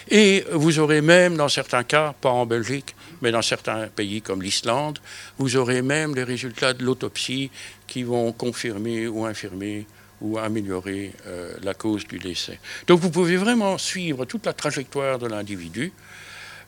Et 0.09 0.45
vous 0.51 0.79
aurez 0.79 1.01
même, 1.01 1.35
dans 1.35 1.49
certains 1.49 1.83
cas, 1.83 2.15
pas 2.19 2.29
en 2.29 2.45
Belgique, 2.45 2.95
mais 3.21 3.31
dans 3.31 3.41
certains 3.43 3.87
pays 3.87 4.21
comme 4.21 4.41
l'Islande, 4.41 4.99
vous 5.37 5.57
aurez 5.57 5.81
même 5.83 6.15
les 6.15 6.23
résultats 6.23 6.73
de 6.73 6.83
l'autopsie 6.83 7.51
qui 7.85 8.01
vont 8.03 8.31
confirmer 8.31 9.07
ou 9.07 9.25
infirmer 9.25 9.85
ou 10.21 10.39
améliorer 10.39 11.13
euh, 11.27 11.53
la 11.61 11.75
cause 11.75 12.07
du 12.07 12.17
décès. 12.17 12.59
Donc 12.87 13.01
vous 13.01 13.11
pouvez 13.11 13.37
vraiment 13.37 13.77
suivre 13.77 14.25
toute 14.25 14.45
la 14.45 14.53
trajectoire 14.53 15.19
de 15.19 15.27
l'individu, 15.27 15.91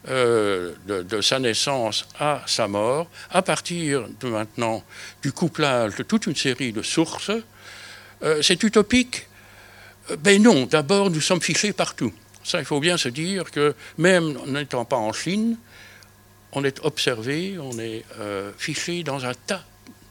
euh, 0.07 0.73
de, 0.85 1.21
sa 1.21 1.39
naissance 1.39 2.07
à 2.19 2.43
sa 2.45 2.67
mort, 2.67 3.09
à 3.31 3.41
partir 3.41 4.07
de 4.19 4.27
maintenant 4.27 4.83
du 5.23 5.31
couplage 5.31 5.95
de 5.95 6.03
toute 6.03 6.27
une 6.27 6.35
série 6.35 6.73
de 6.73 6.83
sources. 6.83 7.31
C'est 8.41 8.61
utopique 8.63 9.28
Ben 10.17 10.41
non, 10.41 10.65
d'abord 10.65 11.09
nous 11.09 11.21
sommes 11.21 11.41
fichés 11.41 11.73
partout. 11.73 12.11
Ça, 12.43 12.59
il 12.59 12.65
faut 12.65 12.79
bien 12.79 12.97
se 12.97 13.09
dire 13.09 13.51
que 13.51 13.75
même 13.97 14.37
n'étant 14.47 14.85
pas 14.85 14.95
en 14.95 15.13
Chine, 15.13 15.57
on 16.53 16.63
est 16.63 16.83
observé, 16.83 17.57
on 17.59 17.77
est 17.77 18.03
euh, 18.19 18.51
fiché 18.57 19.03
dans 19.03 19.25
un 19.25 19.33
tas 19.33 19.63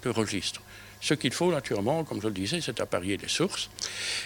de 0.05 0.11
registres. 0.11 0.63
Ce 1.01 1.15
qu'il 1.15 1.33
faut, 1.33 1.51
naturellement, 1.53 2.05
comme 2.05 2.21
je 2.21 2.27
le 2.27 2.35
disais, 2.35 2.61
c'est 2.61 2.81
apparier 2.81 3.17
des 3.17 3.29
sources. 3.29 3.71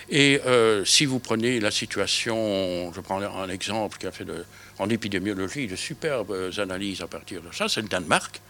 Et 0.09 0.41
euh, 0.47 0.85
si 0.85 1.05
vous 1.05 1.19
prenez 1.19 1.61
la 1.61 1.71
situation, 1.71 2.93
je 2.95 3.01
prends 3.01 3.21
un 3.21 3.49
exemple 3.49 3.99
qui 3.99 4.07
a 4.07 4.13
fait 4.13 4.27
en 4.79 4.89
épidémiologie 4.89 5.67
de 5.67 5.77
superbes 5.77 6.51
analyses 6.59 7.03
à 7.03 7.07
partir 7.07 7.43
de 7.43 7.55
ça, 7.55 7.69
c'est 7.69 7.83
le 7.83 7.89
Danemark 7.89 8.41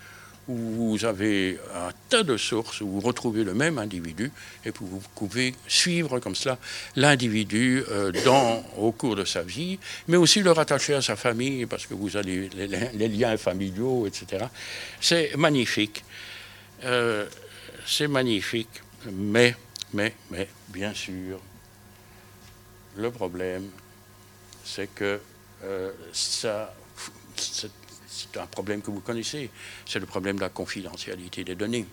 où 0.48 0.56
vous 0.56 1.04
avez 1.04 1.58
un 1.74 1.90
tas 2.08 2.22
de 2.22 2.36
sources, 2.36 2.80
où 2.80 2.88
vous 2.88 3.00
retrouvez 3.00 3.44
le 3.44 3.54
même 3.54 3.78
individu, 3.78 4.32
et 4.64 4.70
vous 4.80 5.02
pouvez 5.14 5.54
suivre 5.68 6.18
comme 6.18 6.34
cela 6.34 6.58
l'individu 6.96 7.84
euh, 7.90 8.12
au 8.76 8.92
cours 8.92 9.16
de 9.16 9.24
sa 9.24 9.42
vie, 9.42 9.78
mais 10.08 10.16
aussi 10.16 10.42
le 10.42 10.50
rattacher 10.50 10.94
à 10.94 11.02
sa 11.02 11.16
famille, 11.16 11.66
parce 11.66 11.86
que 11.86 11.94
vous 11.94 12.16
avez 12.16 12.48
les, 12.48 13.08
liens 13.08 13.36
familiaux, 13.36 14.06
etc. 14.06 14.46
C'est 15.00 15.36
magnifique. 15.36 16.04
Euh, 16.84 17.26
c'est 17.86 18.08
magnifique, 18.08 18.82
mais, 19.10 19.54
mais, 19.92 20.14
mais, 20.30 20.48
bien 20.68 20.94
sûr, 20.94 21.40
le 22.96 23.10
problème, 23.10 23.68
c'est 24.64 24.92
que 24.94 25.20
euh, 25.64 25.92
ça, 26.12 26.74
c'est 28.22 28.38
un 28.38 28.46
problème 28.46 28.82
que 28.82 28.90
vous 28.90 29.00
connaissez, 29.00 29.50
c'est 29.86 29.98
le 29.98 30.06
problème 30.06 30.36
de 30.36 30.42
la 30.42 30.48
confidentialité 30.48 31.44
des 31.44 31.54
données. 31.54 31.86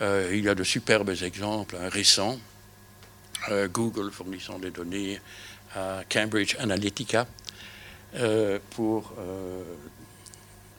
Euh, 0.00 0.30
il 0.32 0.44
y 0.44 0.48
a 0.48 0.54
de 0.54 0.64
superbes 0.64 1.10
exemples 1.22 1.76
hein, 1.76 1.88
récents. 1.88 2.38
Euh, 3.50 3.68
Google 3.68 4.10
fournissant 4.10 4.58
des 4.58 4.70
données 4.70 5.20
à 5.74 6.02
Cambridge 6.10 6.56
Analytica 6.58 7.26
euh, 8.16 8.58
pour 8.70 9.14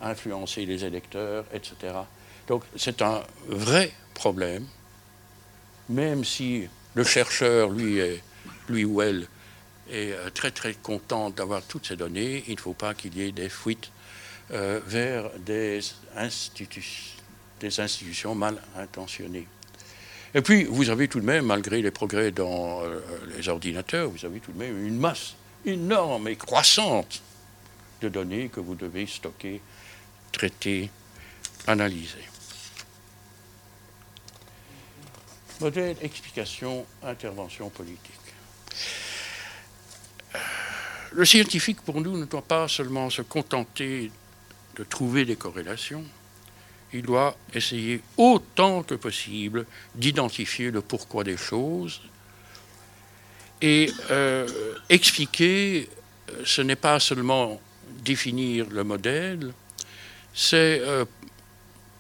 influencer 0.02 0.66
les 0.66 0.84
électeurs, 0.84 1.46
etc. 1.54 1.94
Donc 2.48 2.64
c'est 2.76 3.02
un 3.02 3.22
vrai 3.48 3.92
problème, 4.16 4.66
même 5.90 6.26
si 6.26 6.68
le 6.96 7.04
chercheur, 7.04 7.70
lui, 7.70 8.02
lui 8.68 8.84
ou 8.84 9.02
elle, 9.02 9.28
est 9.92 10.16
très 10.34 10.52
très 10.52 10.74
content 10.74 11.30
d'avoir 11.30 11.62
toutes 11.62 11.86
ces 11.86 11.96
données, 11.96 12.44
il 12.48 12.56
ne 12.56 12.60
faut 12.60 12.74
pas 12.74 12.94
qu'il 12.94 13.16
y 13.16 13.22
ait 13.22 13.32
des 13.32 13.50
fuites 13.50 13.92
euh, 14.54 14.82
vers 14.86 15.30
des, 15.40 15.80
institutions 17.58 18.36
mal 18.36 18.62
intentionnées. 18.76 19.48
Et 20.34 20.42
puis, 20.42 20.66
vous 20.66 20.90
avez 20.90 21.08
tout 21.08 21.22
de 21.22 21.26
même, 21.26 21.46
malgré 21.46 21.82
les 21.82 21.92
progrès 21.92 22.32
dans 22.32 22.82
euh, 22.82 23.00
les 23.36 23.48
ordinateurs, 23.48 24.10
vous 24.10 24.26
avez 24.26 24.40
tout 24.40 24.52
de 24.52 24.58
même 24.58 24.86
une 24.86 24.98
masse 24.98 25.36
énorme 25.66 26.28
et 26.28 26.36
croissante 26.36 27.22
de 28.02 28.10
données 28.10 28.50
que 28.50 28.60
vous 28.60 28.76
devez 28.76 29.06
stocker, 29.06 29.62
traiter, 30.32 30.90
analyser. 31.68 32.28
Modèle, 35.62 35.96
explication, 36.02 36.86
intervention 37.04 37.70
politique. 37.70 38.12
Le 41.14 41.26
scientifique, 41.26 41.82
pour 41.82 42.02
nous, 42.02 42.18
ne 42.18 42.26
doit 42.26 42.42
pas 42.42 42.68
seulement 42.68 43.10
se 43.10 43.22
contenter 43.22 44.12
de 44.76 44.84
trouver 44.84 45.26
des 45.26 45.36
corrélations, 45.36 46.04
il 46.94 47.04
doit 47.04 47.38
essayer 47.54 48.02
autant 48.18 48.84
que 48.84 48.96
possible 48.96 49.66
d'identifier 49.96 50.72
le 50.72 50.82
pourquoi 50.82 51.24
des 51.24 51.38
choses 51.38 52.02
et 53.62 53.92
euh, 54.10 54.48
expliquer, 54.90 55.88
euh, 56.30 56.42
ce 56.46 56.62
n'est 56.62 56.76
pas 56.76 57.00
seulement 57.00 57.62
définir 58.04 58.68
le 58.70 58.84
modèle, 58.84 59.54
c'est 60.34 60.82
euh, 60.82 61.06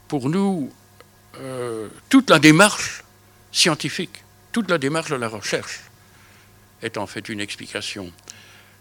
pour 0.08 0.30
nous 0.30 0.72
toute 2.10 2.30
la 2.30 2.40
démarche 2.40 3.04
scientifique, 3.52 4.24
toute 4.52 4.70
la 4.70 4.78
démarche 4.78 5.10
de 5.10 5.16
la 5.16 5.30
recherche 5.30 5.80
est 6.82 6.98
en 6.98 7.08
fait 7.08 7.30
une 7.30 7.40
explication. 7.40 8.12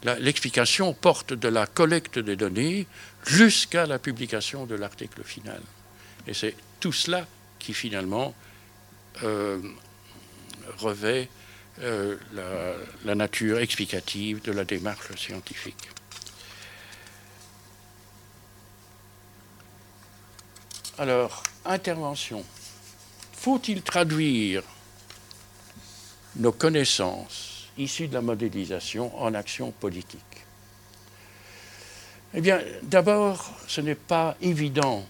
L'explication 0.02 0.94
porte 0.94 1.34
de 1.34 1.48
la 1.48 1.66
collecte 1.66 2.18
des 2.18 2.36
données 2.36 2.86
jusqu'à 3.26 3.84
la 3.86 3.98
publication 3.98 4.64
de 4.64 4.74
l'article 4.74 5.22
final. 5.22 5.60
Et 6.26 6.32
c'est 6.32 6.54
tout 6.80 6.92
cela 6.92 7.26
qui 7.58 7.74
finalement 7.74 8.34
euh, 9.22 9.60
revêt 10.78 11.28
euh, 11.82 12.16
la, 13.04 13.14
nature 13.14 13.58
explicative 13.58 14.42
de 14.42 14.52
la 14.52 14.64
démarche 14.64 15.14
scientifique. 15.16 15.88
Alors, 20.98 21.42
intervention. 21.64 22.44
Faut-il 23.32 23.82
traduire 23.82 24.62
nos 26.36 26.52
connaissances 26.52 27.49
issues 27.80 28.08
de 28.08 28.14
la 28.14 28.20
modélisation 28.20 29.12
en 29.20 29.34
action 29.34 29.72
politique 29.72 30.44
Eh 32.34 32.40
bien, 32.40 32.60
d'abord, 32.82 33.52
ce 33.66 33.80
n'est 33.80 33.94
pas 33.94 34.36
évident 34.40 35.04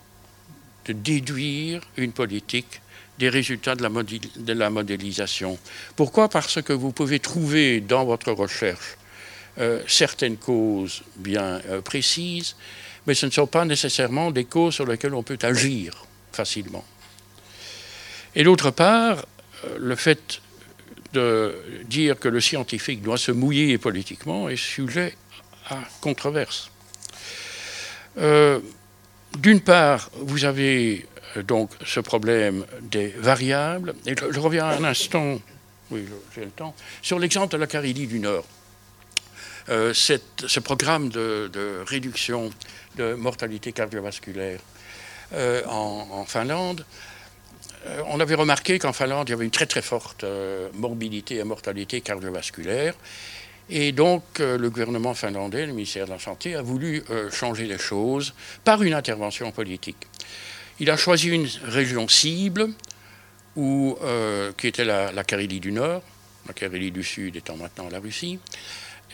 de 0.86 0.92
déduire 0.92 1.82
une 1.96 2.12
politique 2.12 2.80
des 3.18 3.28
résultats 3.28 3.74
de 3.74 3.82
la, 3.82 3.90
de 3.90 4.52
la 4.52 4.70
modélisation. 4.70 5.58
Pourquoi? 5.94 6.28
Parce 6.28 6.62
que 6.62 6.72
vous 6.72 6.92
pouvez 6.92 7.20
trouver 7.20 7.80
dans 7.80 8.04
votre 8.06 8.32
recherche 8.32 8.96
euh, 9.58 9.82
certaines 9.86 10.38
causes 10.38 11.02
bien 11.16 11.60
euh, 11.68 11.82
précises, 11.82 12.56
mais 13.06 13.14
ce 13.14 13.26
ne 13.26 13.30
sont 13.30 13.46
pas 13.46 13.64
nécessairement 13.64 14.30
des 14.30 14.44
causes 14.44 14.74
sur 14.74 14.86
lesquelles 14.86 15.14
on 15.14 15.22
peut 15.22 15.38
agir 15.42 16.06
facilement. 16.32 16.84
Et 18.34 18.44
d'autre 18.44 18.70
part, 18.70 19.26
euh, 19.64 19.76
le 19.78 19.96
fait 19.96 20.40
de 21.12 21.54
dire 21.84 22.18
que 22.18 22.28
le 22.28 22.40
scientifique 22.40 23.02
doit 23.02 23.18
se 23.18 23.32
mouiller 23.32 23.78
politiquement 23.78 24.48
est 24.48 24.56
sujet 24.56 25.16
à 25.68 25.78
controverse. 26.00 26.70
D'une 29.38 29.60
part, 29.60 30.10
vous 30.14 30.44
avez 30.44 31.06
euh, 31.36 31.42
donc 31.42 31.70
ce 31.84 32.00
problème 32.00 32.64
des 32.82 33.08
variables. 33.08 33.94
Et 34.06 34.14
je, 34.16 34.40
reviens 34.40 34.66
un 34.66 34.84
instant, 34.84 35.40
sur 37.02 37.18
l'exemple 37.18 37.52
de 37.52 37.58
la 37.58 37.66
Carélie 37.66 38.06
du 38.06 38.18
Nord. 38.18 38.44
Euh, 39.68 39.92
ce 39.94 40.60
programme 40.60 41.10
de, 41.10 41.84
réduction 41.86 42.50
de 42.96 43.14
mortalité 43.14 43.72
cardiovasculaire 43.72 44.58
euh, 45.32 45.62
en, 45.66 46.24
Finlande, 46.24 46.84
on 48.06 48.20
avait 48.20 48.34
remarqué 48.34 48.78
qu'en 48.78 48.92
Finlande, 48.92 49.28
il 49.28 49.32
y 49.32 49.34
avait 49.34 49.44
une 49.44 49.50
très 49.50 49.66
très 49.66 49.82
forte 49.82 50.24
morbidité 50.74 51.36
et 51.36 51.44
mortalité 51.44 52.00
cardiovasculaire. 52.00 52.94
Et 53.70 53.92
donc, 53.92 54.24
euh, 54.40 54.58
le 54.58 54.68
gouvernement 54.68 55.14
finlandais, 55.14 55.64
le 55.64 55.72
ministère 55.72 56.06
de 56.06 56.10
la 56.10 56.18
Santé, 56.18 56.56
a 56.56 56.62
voulu 56.62 57.04
euh, 57.10 57.30
changer 57.30 57.66
les 57.66 57.78
choses 57.78 58.34
par 58.64 58.82
une 58.82 58.94
intervention 58.94 59.52
politique. 59.52 60.08
Il 60.80 60.90
a 60.90 60.96
choisi 60.96 61.28
une 61.28 61.48
région 61.62 62.08
cible, 62.08 62.70
euh, 63.56 64.52
qui 64.56 64.66
était 64.66 64.84
la, 64.84 65.12
la, 65.12 65.22
Carélie 65.22 65.60
du 65.60 65.70
Nord, 65.70 66.02
la 66.48 66.52
Carélie 66.52 66.90
du 66.90 67.04
Sud 67.04 67.36
étant 67.36 67.56
maintenant 67.56 67.88
la 67.90 68.00
Russie, 68.00 68.40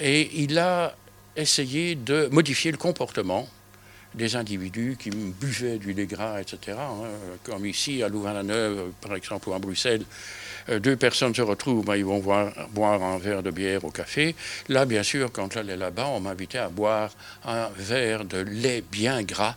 et 0.00 0.30
il 0.42 0.58
a 0.58 0.96
essayé 1.36 1.94
de 1.94 2.28
modifier 2.32 2.70
le 2.70 2.78
comportement 2.78 3.46
des 4.16 4.34
individus 4.34 4.96
qui 4.98 5.10
buvaient 5.10 5.78
du 5.78 5.92
lait 5.92 6.06
gras, 6.06 6.40
etc. 6.40 6.78
Comme 7.44 7.66
ici 7.66 8.02
à 8.02 8.08
Louvain-la-Neuve, 8.08 8.92
par 9.00 9.14
exemple, 9.14 9.48
ou 9.48 9.52
à 9.52 9.58
Bruxelles, 9.58 10.04
euh, 10.68 10.78
deux 10.78 10.96
personnes 10.96 11.34
se 11.34 11.42
retrouvent, 11.42 11.84
ben, 11.84 11.96
ils 11.96 12.04
vont 12.04 12.18
boire 12.18 13.02
un 13.02 13.18
verre 13.18 13.42
de 13.42 13.50
bière 13.50 13.84
au 13.84 13.90
café. 13.90 14.34
Là, 14.68 14.84
bien 14.84 15.02
sûr, 15.02 15.30
quand 15.32 15.52
j'allais 15.52 15.76
là-bas, 15.76 16.06
on 16.08 16.20
m'invitait 16.20 16.58
à 16.58 16.68
boire 16.68 17.10
un 17.44 17.68
verre 17.76 18.24
de 18.24 18.38
lait 18.38 18.82
bien 18.90 19.22
gras 19.22 19.54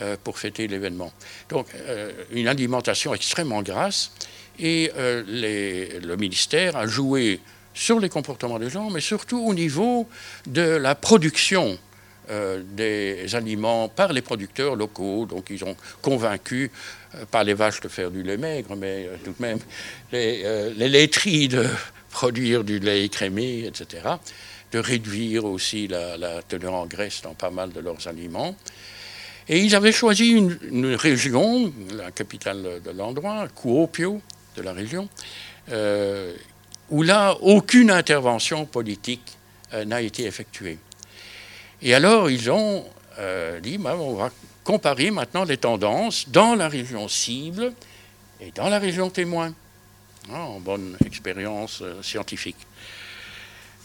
euh, 0.00 0.16
pour 0.22 0.38
fêter 0.38 0.66
l'événement. 0.66 1.12
Donc, 1.48 1.68
euh, 1.74 2.12
une 2.32 2.48
alimentation 2.48 3.14
extrêmement 3.14 3.62
grasse. 3.62 4.12
Et 4.56 4.92
le 4.96 6.14
ministère 6.14 6.76
a 6.76 6.86
joué 6.86 7.40
sur 7.74 7.98
les 7.98 8.08
comportements 8.08 8.60
des 8.60 8.70
gens, 8.70 8.88
mais 8.88 9.00
surtout 9.00 9.44
au 9.44 9.52
niveau 9.52 10.08
de 10.46 10.62
la 10.62 10.94
production 10.94 11.76
des 12.28 13.34
aliments 13.34 13.88
par 13.88 14.12
les 14.12 14.22
producteurs 14.22 14.76
locaux. 14.76 15.26
Donc 15.26 15.50
ils 15.50 15.64
ont 15.64 15.76
convaincu 16.00 16.70
euh, 17.14 17.24
pas 17.26 17.44
les 17.44 17.54
vaches 17.54 17.80
de 17.80 17.88
faire 17.88 18.10
du 18.10 18.22
lait 18.22 18.36
maigre, 18.36 18.76
mais 18.76 19.06
euh, 19.06 19.16
tout 19.22 19.34
de 19.38 19.42
même 19.42 19.58
les, 20.12 20.42
euh, 20.44 20.72
laiteries 20.74 21.48
de 21.48 21.66
produire 22.10 22.64
du 22.64 22.78
lait 22.78 23.04
écrémé, 23.04 23.64
etc., 23.66 24.02
de 24.72 24.78
réduire 24.78 25.44
aussi 25.44 25.86
la, 25.86 26.42
teneur 26.48 26.74
en 26.74 26.86
graisse 26.86 27.22
dans 27.22 27.34
pas 27.34 27.50
mal 27.50 27.72
de 27.72 27.80
leurs 27.80 28.08
aliments. 28.08 28.56
Et 29.48 29.60
ils 29.60 29.74
avaient 29.76 29.92
choisi 29.92 30.30
une, 30.30 30.94
région, 30.94 31.72
la 31.92 32.10
capitale 32.10 32.80
de 32.84 32.90
l'endroit, 32.90 33.46
Kuopio, 33.54 34.20
de 34.56 34.62
la 34.62 34.72
région, 34.72 35.08
où 36.90 37.02
là, 37.02 37.36
aucune 37.40 37.90
intervention 37.92 38.64
politique 38.64 39.36
n'a 39.72 40.02
été 40.02 40.24
effectuée. 40.24 40.78
Et 41.84 41.94
alors, 41.94 42.28
ils 42.30 42.50
ont 42.50 42.84
dit, 43.62 43.78
bah, 43.78 43.94
on 43.96 44.14
va 44.14 44.30
comparer 44.64 45.10
maintenant 45.10 45.44
les 45.44 45.58
tendances 45.58 46.28
dans 46.28 46.54
la 46.54 46.68
région 46.68 47.06
cible 47.06 47.72
et 48.40 48.50
dans 48.52 48.68
la 48.68 48.78
région 48.78 49.10
témoin, 49.10 49.52
hein, 50.30 50.38
en 50.38 50.58
bonne 50.58 50.96
expérience 51.04 51.80
euh, 51.82 52.02
scientifique. 52.02 52.56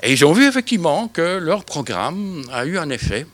Et 0.01 0.13
ils 0.13 0.25
ont 0.25 0.31
vu 0.31 0.47
effectivement 0.47 1.09
que 1.09 1.37
leur 1.37 1.65
programme 1.65 2.43
a 2.51 2.65
eu 2.65 2.77
un 2.77 2.89
effet 2.89 3.27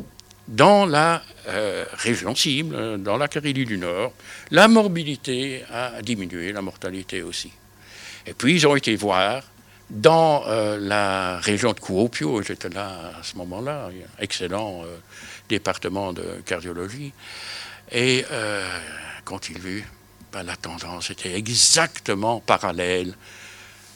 dans 0.47 0.85
la 0.85 1.21
euh, 1.47 1.85
région 1.93 2.35
cible, 2.35 3.01
dans 3.01 3.17
la 3.17 3.27
Carélie 3.27 3.65
du 3.65 3.77
Nord. 3.77 4.11
La 4.51 4.67
morbidité 4.67 5.63
a 5.71 6.01
diminué, 6.01 6.51
la 6.51 6.61
mortalité 6.61 7.21
aussi. 7.21 7.51
Et 8.25 8.33
puis 8.33 8.55
ils 8.55 8.67
ont 8.67 8.75
été 8.75 8.95
voir 8.95 9.43
dans 9.89 10.43
euh, 10.47 10.77
la 10.79 11.39
région 11.39 11.73
de 11.73 11.79
Kuopio, 11.79 12.41
j'étais 12.41 12.69
là 12.69 13.11
à 13.19 13.23
ce 13.23 13.35
moment-là, 13.37 13.89
excellent 14.19 14.83
département 15.47 16.13
de 16.13 16.41
cardiologie. 16.45 17.13
Et 17.91 18.25
euh, 18.31 18.67
quand 19.23 19.49
il 19.49 19.59
vu, 19.59 19.85
ben, 20.31 20.43
la 20.43 20.55
tendance 20.55 21.09
était 21.11 21.35
exactement 21.35 22.39
parallèle. 22.39 23.15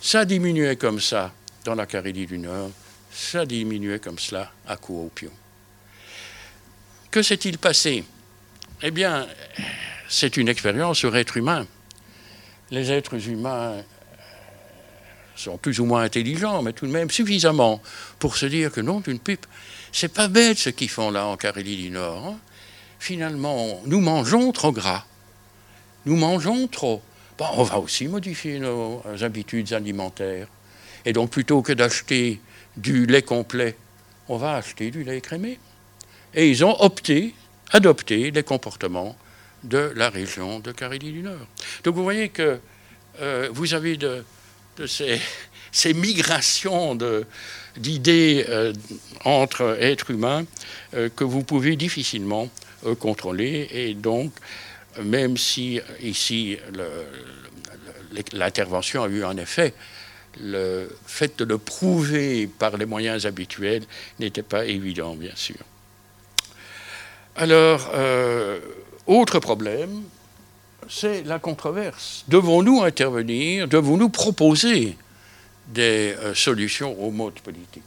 Ça 0.02 0.26
diminuait 0.26 0.76
comme 0.76 1.00
ça 1.00 1.32
dans 1.66 1.76
la 1.76 1.86
Carélie 1.86 2.26
du 2.26 2.38
Nord, 2.38 2.72
ça 3.12 3.46
diminuait 3.46 4.00
comme 4.00 4.20
cela 4.20 4.52
à 4.68 4.78
Kuopio. 4.78 5.32
Que 7.12 7.22
s'est-il 7.22 7.58
passé? 7.58 8.04
Eh 8.82 8.92
bien, 8.92 9.28
c'est 10.08 10.38
une 10.38 10.48
expérience 10.48 11.00
sur 11.00 11.16
être 11.18 11.36
humain. 11.36 11.68
Les 12.72 12.92
êtres 12.92 13.28
humains 13.28 13.72
euh, 13.72 13.82
sont 15.40 15.58
plus 15.58 15.80
ou 15.80 15.86
moins 15.86 16.04
intelligents, 16.04 16.62
mais 16.62 16.74
tout 16.74 16.86
de 16.86 16.92
même 16.92 17.10
suffisamment 17.10 17.82
pour 18.20 18.38
se 18.38 18.46
dire 18.46 18.72
que 18.72 18.82
non, 18.82 19.00
d'une 19.00 19.20
pipe, 19.20 19.46
c'est 19.92 20.14
pas 20.14 20.28
bête 20.28 20.58
ce 20.58 20.70
qu'ils 20.70 20.90
font 20.90 21.12
là 21.12 21.26
en 21.26 21.38
Carélie 21.38 21.78
du 21.78 21.90
Nord. 21.90 22.28
Hein. 22.28 22.40
Finalement, 23.00 23.82
nous 23.86 24.02
mangeons 24.02 24.52
trop 24.52 24.72
gras. 24.72 25.06
nous 26.06 26.16
mangeons 26.16 26.68
trop. 26.68 27.02
on 27.40 27.64
va 27.64 27.80
aussi 27.80 28.08
modifier 28.08 28.60
nos 28.60 29.02
habitudes 29.22 29.74
alimentaires. 29.74 30.48
Et 31.06 31.14
donc 31.14 31.30
plutôt 31.32 31.62
que 31.62 31.72
d'acheter 31.72 32.42
du 32.76 33.06
lait 33.06 33.22
complet, 33.22 33.76
on 34.28 34.38
va 34.38 34.56
acheter 34.56 34.92
du 34.92 35.04
lait 35.04 35.18
écrémé. 35.18 35.60
Et 36.34 36.50
ils 36.50 36.64
ont 36.64 36.80
opté, 36.82 37.34
adopté 37.72 38.32
les 38.32 38.44
comportements 38.44 39.16
de 39.64 39.92
la 39.96 40.10
région 40.10 40.60
de 40.60 40.72
Carélie 40.72 41.12
du 41.12 41.22
Nord. 41.22 41.48
Donc 41.84 41.96
vous 41.96 42.04
voyez 42.04 42.30
que 42.30 42.60
euh, 43.22 43.50
vous 43.52 43.74
avez 43.74 43.98
de, 43.98 44.24
ces, 44.88 45.94
migrations 45.94 46.98
d'idées 47.78 48.46
euh, 48.50 48.74
entre 49.24 49.78
êtres 49.80 50.12
humains 50.12 50.46
euh, 50.94 51.10
que 51.16 51.24
vous 51.24 51.44
pouvez 51.44 51.76
difficilement 51.76 52.50
contrôler. 53.00 53.68
Et 53.72 53.94
donc, 53.94 54.32
même 55.04 55.36
si 55.36 55.82
ici 56.02 56.58
l'intervention 58.32 59.04
a 59.04 59.10
eu 59.10 59.26
un 59.26 59.36
effet, 59.36 59.74
le 60.40 60.90
fait 61.06 61.38
de 61.40 61.44
le 61.44 61.58
prouver 61.58 62.48
par 62.48 62.78
les 62.78 62.86
moyens 62.86 63.26
habituels 63.26 63.84
n'était 64.20 64.44
pas 64.44 64.66
évident, 64.66 65.16
bien 65.16 65.36
sûr. 65.36 65.58
Alors, 67.36 67.92
autre 69.08 69.40
problème, 69.40 70.04
c'est 70.90 71.24
la 71.24 71.40
controverse. 71.40 72.26
Devons-nous 72.28 72.82
intervenir 72.82 73.68
Devons-nous 73.68 74.10
proposer 74.10 74.98
des 75.68 76.16
euh, 76.20 76.34
solutions 76.34 77.00
au 77.02 77.12
mode 77.12 77.40
politique 77.42 77.84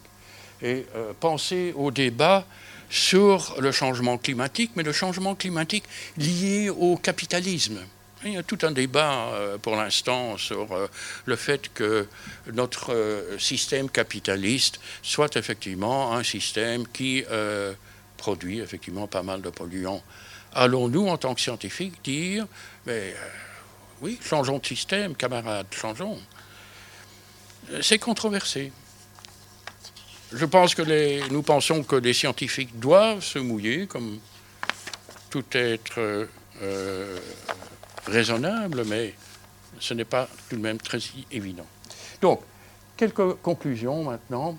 Et 0.63 0.87
euh, 0.95 1.13
penser 1.19 1.75
au 1.77 1.91
débat 1.91 2.47
sur 2.89 3.57
le 3.59 3.73
changement 3.73 4.19
climatique, 4.19 4.73
mais 4.77 4.83
le 4.83 4.93
changement 4.93 5.35
climatique 5.35 5.85
lié 6.17 6.71
au 6.71 6.97
capitalisme. 6.97 7.81
Il 8.25 8.35
y 8.35 8.37
a 8.37 8.45
tout 8.45 8.59
un 8.63 8.71
débat 8.71 9.31
euh, 9.33 9.59
pour 9.59 9.75
l'instant 9.75 10.39
sur 10.39 10.69
le 11.25 11.37
fait 11.37 11.73
que 11.75 12.07
notre 12.53 12.95
système 13.39 13.91
capitaliste 13.91 14.79
soit 15.03 15.35
effectivement 15.37 16.15
un 16.15 16.23
système 16.23 16.87
qui 16.87 17.25
produit 18.17 18.61
effectivement 18.61 19.09
pas 19.09 19.25
mal 19.25 19.43
de 19.43 19.51
polluants 19.51 20.03
allons-nous, 20.55 21.09
en 21.09 21.17
tant 21.17 21.35
que 21.35 21.41
scientifiques, 21.41 22.03
dire, 22.05 22.47
mais 22.87 23.15
euh, 23.15 23.29
oui, 24.01 24.19
changeons 24.23 24.59
de 24.59 24.67
système, 24.67 25.15
camarades, 25.15 25.67
changeons 25.71 26.19
C'est 27.81 27.99
controversé. 27.99 28.73
Je 30.33 30.45
pense 30.47 30.75
que 30.75 30.83
les, 30.83 31.23
nous 31.31 31.43
pensons 31.43 31.83
que 31.83 31.97
les 31.97 32.13
scientifiques 32.13 32.79
doivent 32.79 33.23
se 33.23 33.39
mouiller, 33.39 33.87
comme 33.87 34.19
tout 35.31 35.45
être 35.53 36.29
euh, 36.63 37.19
raisonnable, 38.07 38.85
mais 38.87 39.15
ce 39.79 39.95
n'est 39.95 40.05
pas 40.05 40.29
tout 40.49 40.57
de 40.57 40.61
même 40.61 40.79
très 40.79 40.99
évident. 41.31 41.67
Donc, 42.21 42.41
quelques 42.97 43.35
conclusions 43.43 44.05
maintenant 44.05 44.59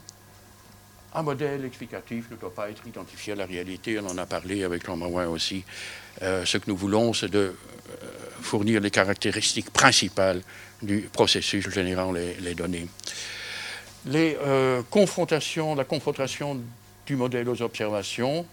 un 1.16 1.22
modèle 1.24 1.66
explicatif 1.66 2.30
ne 2.32 2.36
doit 2.36 2.53
pas 2.53 2.70
être 2.70 2.86
identifié 2.88 3.34
à 3.34 3.36
la 3.36 3.45
réalité. 3.45 3.99
On 3.99 4.07
en 4.07 4.18
a 4.18 4.26
parlé 4.26 4.64
avec 4.64 4.86
Jean 4.86 4.97
Marouin 4.97 5.28
aussi. 5.28 5.64
Euh, 6.22 6.45
ce 6.45 6.57
que 6.57 6.66
nous 6.68 6.78
voulons, 6.78 7.14
c'est 7.14 7.30
de 7.30 7.39
euh, 7.39 8.05
fournir 8.41 8.82
les 8.82 8.91
caractéristiques 8.91 9.72
principales 9.72 10.41
du 10.82 11.09
processus 11.14 11.70
générant 11.70 12.11
les, 12.11 12.55
données. 12.55 12.88
Euh, 14.07 14.78
la 14.78 15.84
confrontation 15.84 16.59
du 17.05 17.16
modèle 17.16 17.49
aux 17.49 17.61
observations, 17.61 18.45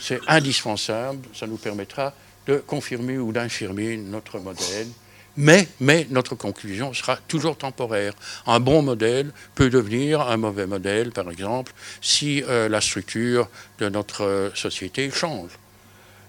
c'est 0.00 0.20
indispensable. 0.26 1.26
Ça 1.34 1.46
nous 1.46 1.58
permettra 1.58 2.14
de 2.46 2.58
confirmer 2.58 3.18
ou 3.18 3.32
d'infirmer 3.32 3.96
notre 3.96 4.38
modèle 4.38 4.88
mais, 5.36 5.68
notre 6.10 6.34
conclusion 6.34 6.92
sera 6.94 7.16
toujours 7.28 7.56
temporaire. 7.56 8.14
Un 8.46 8.60
bon 8.60 8.82
modèle 8.82 9.30
peut 9.54 9.70
devenir 9.70 10.22
un 10.22 10.36
mauvais 10.36 10.66
modèle, 10.66 11.10
par 11.12 11.30
exemple, 11.30 11.72
si 12.00 12.42
euh, 12.44 12.68
la 12.68 12.80
structure 12.80 13.48
de 13.78 13.88
notre 13.88 14.24
euh, 14.24 14.50
société 14.54 15.10
change. 15.10 15.50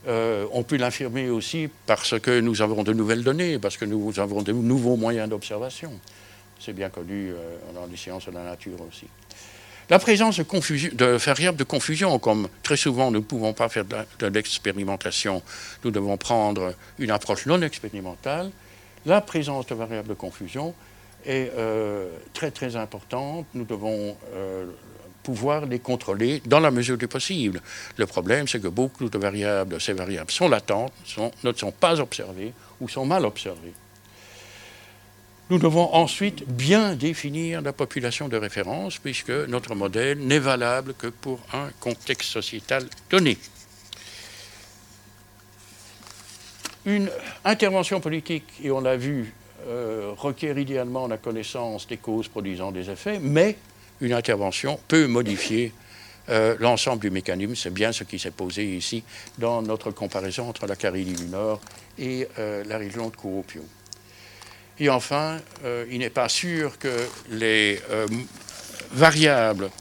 Euh, 0.08 0.45
on 0.51 0.64
peut 0.64 0.78
l'infirmer 0.78 1.30
aussi 1.30 1.70
parce 1.86 2.20
que 2.20 2.39
nous 2.39 2.62
avons 2.62 2.84
de 2.84 2.93
nouvelles 2.93 3.24
données, 3.24 3.60
parce 3.60 3.78
que 3.78 3.86
nous 3.86 4.20
avons 4.20 4.41
de 4.41 4.51
nouveaux 4.51 4.95
moyens 4.95 5.30
d'observation. 5.30 5.91
C'est 6.60 6.74
bien 6.74 6.89
connu 6.89 7.34
dans 7.76 7.86
les 7.86 7.97
sciences 7.97 8.26
de 8.26 8.32
la 8.32 8.43
nature 8.43 8.82
aussi. 8.82 9.05
La 9.89 9.99
présence 9.99 10.39
de, 10.39 10.95
de, 10.95 11.05
variables 11.18 11.58
de 11.58 11.64
confusion, 11.64 12.18
comme 12.20 12.49
très 12.64 12.78
souvent 12.78 13.12
nous 13.12 13.20
ne 13.20 13.24
pouvons 13.24 13.53
pas 13.53 13.70
faire 13.70 13.86
de 13.86 14.28
l'expérimentation, 14.28 15.41
nous 15.84 15.91
devons 15.91 16.18
prendre 16.18 16.74
une 16.99 17.12
approche 17.12 17.45
non 17.45 17.62
expérimentale, 17.62 18.51
la 19.05 19.21
présence 19.21 19.67
de 19.67 19.75
variables 19.75 20.09
de 20.09 20.13
confusion 20.13 20.73
est 21.25 21.51
euh, 21.57 22.09
très 22.33 22.51
très 22.51 22.75
importante. 22.75 23.45
Nous 23.53 23.65
devons 23.65 24.15
euh, 24.33 24.65
pouvoir 25.23 25.65
les 25.65 25.79
contrôler 25.79 26.41
dans 26.45 26.59
la 26.59 26.71
mesure 26.71 26.97
du 26.97 27.07
possible. 27.07 27.61
Le 27.97 28.05
problème, 28.05 28.47
c'est 28.47 28.61
que 28.61 28.69
beaucoup 28.69 29.09
de 29.09 29.17
variables, 29.17 29.79
ces 29.81 29.93
variables 29.93 30.31
sont 30.31 30.47
latentes, 30.47 30.93
ne 31.43 31.53
sont 31.53 31.71
pas 31.71 31.99
observées 31.99 32.53
ou 32.79 32.87
sont 32.87 33.05
mal 33.05 33.25
observées. 33.25 33.73
Nous 35.49 35.59
devons 35.59 35.93
ensuite 35.93 36.45
bien 36.45 36.95
définir 36.95 37.61
la 37.61 37.71
population 37.71 38.27
de 38.27 38.35
référence, 38.35 38.97
puisque 38.97 39.29
notre 39.29 39.75
modèle 39.75 40.19
n'est 40.19 40.39
valable 40.39 40.93
que 40.93 41.07
pour 41.07 41.39
un 41.53 41.69
contexte 41.79 42.29
sociétal 42.29 42.85
donné. 43.09 43.37
Une 46.88 47.09
intervention 47.43 47.99
politique, 47.99 48.45
et 48.63 48.71
on 48.71 48.79
l'a 48.79 48.95
vu, 48.95 49.33
euh, 49.67 50.13
requiert 50.17 50.57
idéalement 50.57 51.05
la 51.05 51.17
connaissance 51.17 51.85
des 51.85 51.97
causes 51.97 52.29
produisant 52.29 52.71
des 52.71 52.89
effets, 52.89 53.19
mais 53.19 53.57
une 53.99 54.13
intervention 54.13 54.79
peut 54.88 55.05
modifier 55.05 55.73
euh, 56.29 56.55
l'ensemble 56.61 57.01
du 57.01 57.09
mécanisme. 57.09 57.55
C'est 57.55 57.73
bien 57.73 57.91
ce 57.91 58.05
qui 58.05 58.17
s'est 58.17 58.31
posé 58.31 58.63
ici 58.63 59.03
dans 59.38 59.61
notre 59.61 59.91
comparaison 59.91 60.47
entre 60.47 60.65
la 60.65 60.77
Carélie 60.77 61.11
du 61.11 61.25
Nord 61.25 61.59
et 61.99 62.25
euh, 62.39 62.63
la 62.63 62.77
région 62.77 63.09
de 63.09 63.17
Kuopio. 63.17 63.65
Et 64.79 64.89
enfin, 64.89 65.39
il 65.89 65.99
n'est 65.99 66.11
pas 66.11 66.29
sûr 66.29 66.77
que 66.77 67.09
les 67.31 67.81
variables 68.91 69.71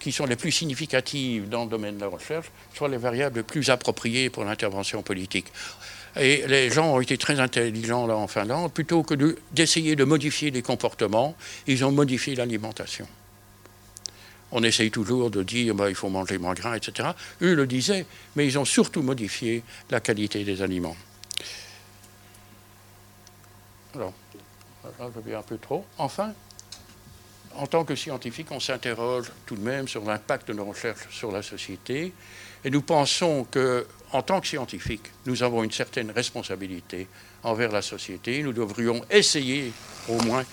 qui 0.00 0.12
sont 0.12 0.24
les 0.24 0.36
plus 0.36 0.50
significatives 0.50 1.48
dans 1.48 1.64
le 1.64 1.70
domaine 1.70 1.96
de 1.96 2.00
la 2.00 2.08
recherche 2.08 2.50
soient 2.74 2.88
les 2.88 2.96
variables 2.96 3.36
les 3.36 3.42
plus 3.42 3.68
appropriées 3.68 4.30
pour 4.30 4.44
l'intervention 4.44 5.02
politique. 5.02 5.52
Et 6.18 6.46
les 6.46 6.70
gens 6.70 6.94
ont 6.94 7.00
été 7.00 7.18
très 7.18 7.40
intelligents 7.40 8.06
là 8.06 8.16
en 8.16 8.26
Finlande. 8.26 8.72
Plutôt 8.72 9.02
que 9.02 9.14
d'essayer 9.52 9.96
de, 9.96 10.04
modifier 10.04 10.50
les 10.50 10.62
comportements, 10.62 11.36
ils 11.66 11.84
ont 11.84 11.92
modifié 11.92 12.34
l'alimentation. 12.34 13.06
On 14.52 14.62
essaye 14.62 14.90
toujours 14.90 15.30
de 15.30 15.42
dire 15.42 15.74
bah, 15.74 15.88
il 15.88 15.94
faut 15.94 16.08
manger 16.08 16.38
moins 16.38 16.54
gras, 16.54 16.76
etc. 16.76 17.10
Eux 17.42 17.54
le 17.54 17.66
disaient, 17.66 18.06
mais 18.36 18.46
ils 18.46 18.58
ont 18.58 18.64
surtout 18.64 19.02
modifié 19.02 19.62
la 19.90 20.00
qualité 20.00 20.44
des 20.44 20.62
aliments. 20.62 20.96
Alors, 23.94 24.12
là, 24.98 25.10
je 25.14 25.20
vais 25.20 25.34
un 25.34 25.42
peu 25.42 25.58
trop. 25.58 25.84
Enfin, 25.98 26.32
en 27.56 27.66
tant 27.66 27.84
que 27.84 27.94
scientifique, 27.94 28.48
on 28.50 28.60
s'interroge 28.60 29.32
tout 29.46 29.56
de 29.56 29.62
même 29.62 29.88
sur 29.88 30.04
l'impact 30.04 30.48
de 30.48 30.52
nos 30.52 30.66
recherches 30.66 31.08
sur 31.10 31.32
la 31.32 31.42
société. 31.42 32.12
Et 32.66 32.70
nous 32.70 32.82
pensons 32.82 33.46
que 33.48 33.86
en 34.10 34.22
tant 34.22 34.40
que 34.40 34.48
scientifiques, 34.48 35.12
nous 35.24 35.44
avons 35.44 35.62
une 35.62 35.70
certaine 35.70 36.10
responsabilité 36.10 37.06
envers 37.44 37.70
la 37.70 37.80
société. 37.80 38.42
Nous 38.42 38.52
devrions 38.52 39.04
essayer 39.08 39.72
au 40.08 40.20
moins 40.22 40.44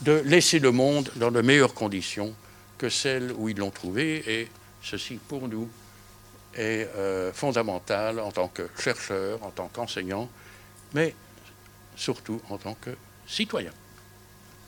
de 0.00 0.22
laisser 0.24 0.58
le 0.58 0.72
monde 0.72 1.12
dans 1.14 1.30
de 1.30 1.40
meilleures 1.40 1.72
conditions 1.72 2.34
que 2.78 2.88
celles 2.88 3.32
où 3.36 3.48
ils 3.48 3.56
l'ont 3.56 3.70
trouvé. 3.70 4.24
Et 4.26 4.48
ceci, 4.82 5.20
pour 5.28 5.46
nous, 5.46 5.70
est 6.52 6.88
euh, 6.96 7.32
fondamental 7.32 8.18
en 8.18 8.32
tant 8.32 8.48
que 8.48 8.68
chercheurs, 8.76 9.40
en 9.44 9.52
tant 9.52 9.68
qu'enseignants, 9.68 10.28
mais 10.94 11.14
surtout 11.94 12.42
en 12.50 12.58
tant 12.58 12.74
que 12.74 12.90
citoyens. 13.24 13.74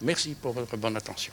Merci 0.00 0.36
pour 0.40 0.52
votre 0.52 0.76
bonne 0.76 0.96
attention. 0.96 1.32